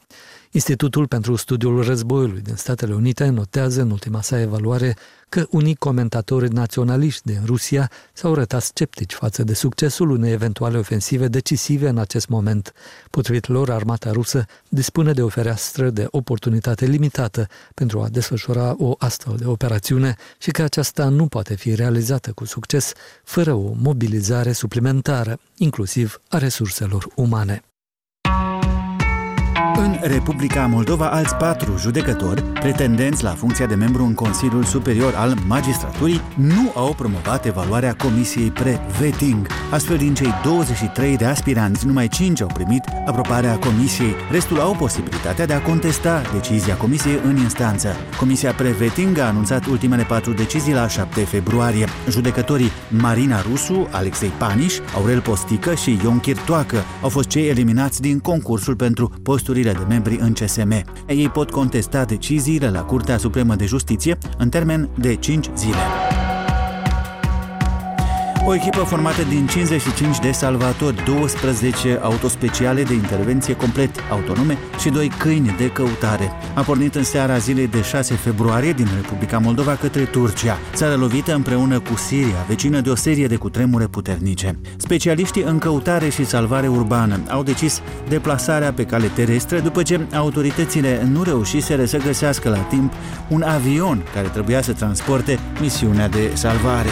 Institutul 0.51 1.07
pentru 1.07 1.37
Studiul 1.37 1.83
Războiului 1.83 2.41
din 2.41 2.55
Statele 2.55 2.95
Unite 2.95 3.29
notează 3.29 3.81
în 3.81 3.91
ultima 3.91 4.23
sa 4.23 4.41
evaluare 4.41 4.97
că 5.29 5.47
unii 5.51 5.75
comentatori 5.75 6.53
naționaliști 6.53 7.23
din 7.25 7.41
Rusia 7.45 7.91
s-au 8.13 8.35
rătat 8.35 8.63
sceptici 8.63 9.13
față 9.13 9.43
de 9.43 9.55
succesul 9.55 10.11
unei 10.11 10.33
eventuale 10.33 10.79
ofensive 10.79 11.29
decisive 11.29 11.89
în 11.89 11.99
acest 11.99 12.29
moment. 12.29 12.73
Potrivit 13.11 13.47
lor, 13.47 13.71
armata 13.71 14.11
rusă 14.11 14.45
dispune 14.69 15.13
de 15.13 15.23
o 15.23 15.29
fereastră 15.29 15.91
de 15.91 16.07
oportunitate 16.11 16.87
limitată 16.87 17.47
pentru 17.75 18.01
a 18.01 18.09
desfășura 18.09 18.75
o 18.79 18.95
astfel 18.99 19.37
de 19.37 19.47
operațiune 19.47 20.17
și 20.39 20.51
că 20.51 20.63
aceasta 20.63 21.09
nu 21.09 21.27
poate 21.27 21.55
fi 21.55 21.75
realizată 21.75 22.33
cu 22.33 22.45
succes 22.45 22.93
fără 23.25 23.53
o 23.53 23.73
mobilizare 23.83 24.53
suplimentară, 24.53 25.39
inclusiv 25.57 26.21
a 26.29 26.39
resurselor 26.39 27.09
umane. 27.15 27.63
În 29.79 29.99
Republica 30.03 30.67
Moldova, 30.67 31.09
alți 31.09 31.35
patru 31.35 31.77
judecători, 31.77 32.43
pretendenți 32.43 33.23
la 33.23 33.31
funcția 33.31 33.67
de 33.67 33.75
membru 33.75 34.05
în 34.05 34.15
Consiliul 34.15 34.65
Superior 34.65 35.15
al 35.17 35.35
Magistraturii, 35.47 36.21
nu 36.37 36.73
au 36.75 36.95
promovat 36.95 37.47
evaluarea 37.47 37.95
Comisiei 37.95 38.51
Pre-Vetting. 38.51 39.47
Astfel, 39.71 39.97
din 39.97 40.15
cei 40.15 40.35
23 40.45 41.17
de 41.17 41.25
aspiranți, 41.25 41.87
numai 41.87 42.09
5 42.09 42.41
au 42.41 42.51
primit 42.55 42.85
aprobarea 43.07 43.59
Comisiei. 43.59 44.15
Restul 44.31 44.61
au 44.61 44.75
posibilitatea 44.75 45.47
de 45.47 45.53
a 45.53 45.63
contesta 45.63 46.23
decizia 46.33 46.77
Comisiei 46.77 47.21
în 47.25 47.37
instanță. 47.37 47.89
Comisia 48.19 48.53
Pre-Vetting 48.53 49.19
a 49.19 49.27
anunțat 49.27 49.67
ultimele 49.67 50.03
patru 50.03 50.33
decizii 50.33 50.75
la 50.75 50.89
7 50.89 51.21
februarie. 51.21 51.87
Judecătorii 52.11 52.71
Marina 52.89 53.43
Rusu, 53.51 53.89
Alexei 53.91 54.33
Paniș, 54.39 54.75
Aurel 54.95 55.21
Postică 55.21 55.75
și 55.75 55.99
Ion 56.03 56.19
Chirtoacă 56.19 56.77
au 57.03 57.09
fost 57.09 57.29
cei 57.29 57.49
eliminați 57.49 58.01
din 58.01 58.19
concursul 58.19 58.77
pentru 58.77 59.13
posturile 59.23 59.68
de 59.73 59.85
membri 59.89 60.19
în 60.21 60.33
CSM. 60.33 60.85
Ei 61.07 61.29
pot 61.29 61.51
contesta 61.51 62.05
deciziile 62.05 62.71
la 62.71 62.83
Curtea 62.83 63.17
Supremă 63.17 63.55
de 63.55 63.65
Justiție 63.65 64.19
în 64.39 64.49
termen 64.49 64.89
de 64.99 65.15
5 65.15 65.51
zile. 65.57 66.08
O 68.49 68.55
echipă 68.55 68.83
formată 68.83 69.23
din 69.23 69.47
55 69.47 70.19
de 70.19 70.31
salvatori, 70.31 71.05
12 71.05 71.99
autospeciale 72.03 72.83
de 72.83 72.95
intervenție 72.95 73.57
complet 73.57 73.91
autonome 74.11 74.59
și 74.81 74.89
doi 74.89 75.09
câini 75.09 75.55
de 75.59 75.71
căutare. 75.71 76.33
A 76.55 76.63
pornit 76.63 76.95
în 76.95 77.03
seara 77.05 77.39
zilei 77.39 77.67
de 77.67 77.83
6 77.83 78.15
februarie 78.15 78.73
din 78.73 78.87
Republica 79.01 79.39
Moldova 79.39 79.77
către 79.77 80.05
Turcia, 80.05 80.59
țară 80.75 80.95
lovită 80.95 81.35
împreună 81.35 81.81
cu 81.81 81.97
Siria, 81.97 82.45
vecină 82.47 82.81
de 82.81 82.91
o 82.91 82.95
serie 82.95 83.27
de 83.27 83.37
cutremure 83.37 83.87
puternice. 83.87 84.59
Specialiștii 84.77 85.43
în 85.43 85.59
căutare 85.59 86.09
și 86.09 86.27
salvare 86.27 86.69
urbană 86.69 87.21
au 87.31 87.43
decis 87.43 87.81
deplasarea 88.09 88.73
pe 88.73 88.85
cale 88.85 89.07
terestră 89.07 89.59
după 89.59 89.83
ce 89.83 90.07
autoritățile 90.15 91.09
nu 91.13 91.23
reușiseră 91.23 91.85
să 91.85 91.99
găsească 91.99 92.49
la 92.49 92.59
timp 92.59 92.93
un 93.29 93.43
avion 93.43 94.03
care 94.15 94.29
trebuia 94.29 94.63
să 94.63 94.73
transporte 94.73 95.39
misiunea 95.61 96.09
de 96.09 96.31
salvare. 96.35 96.91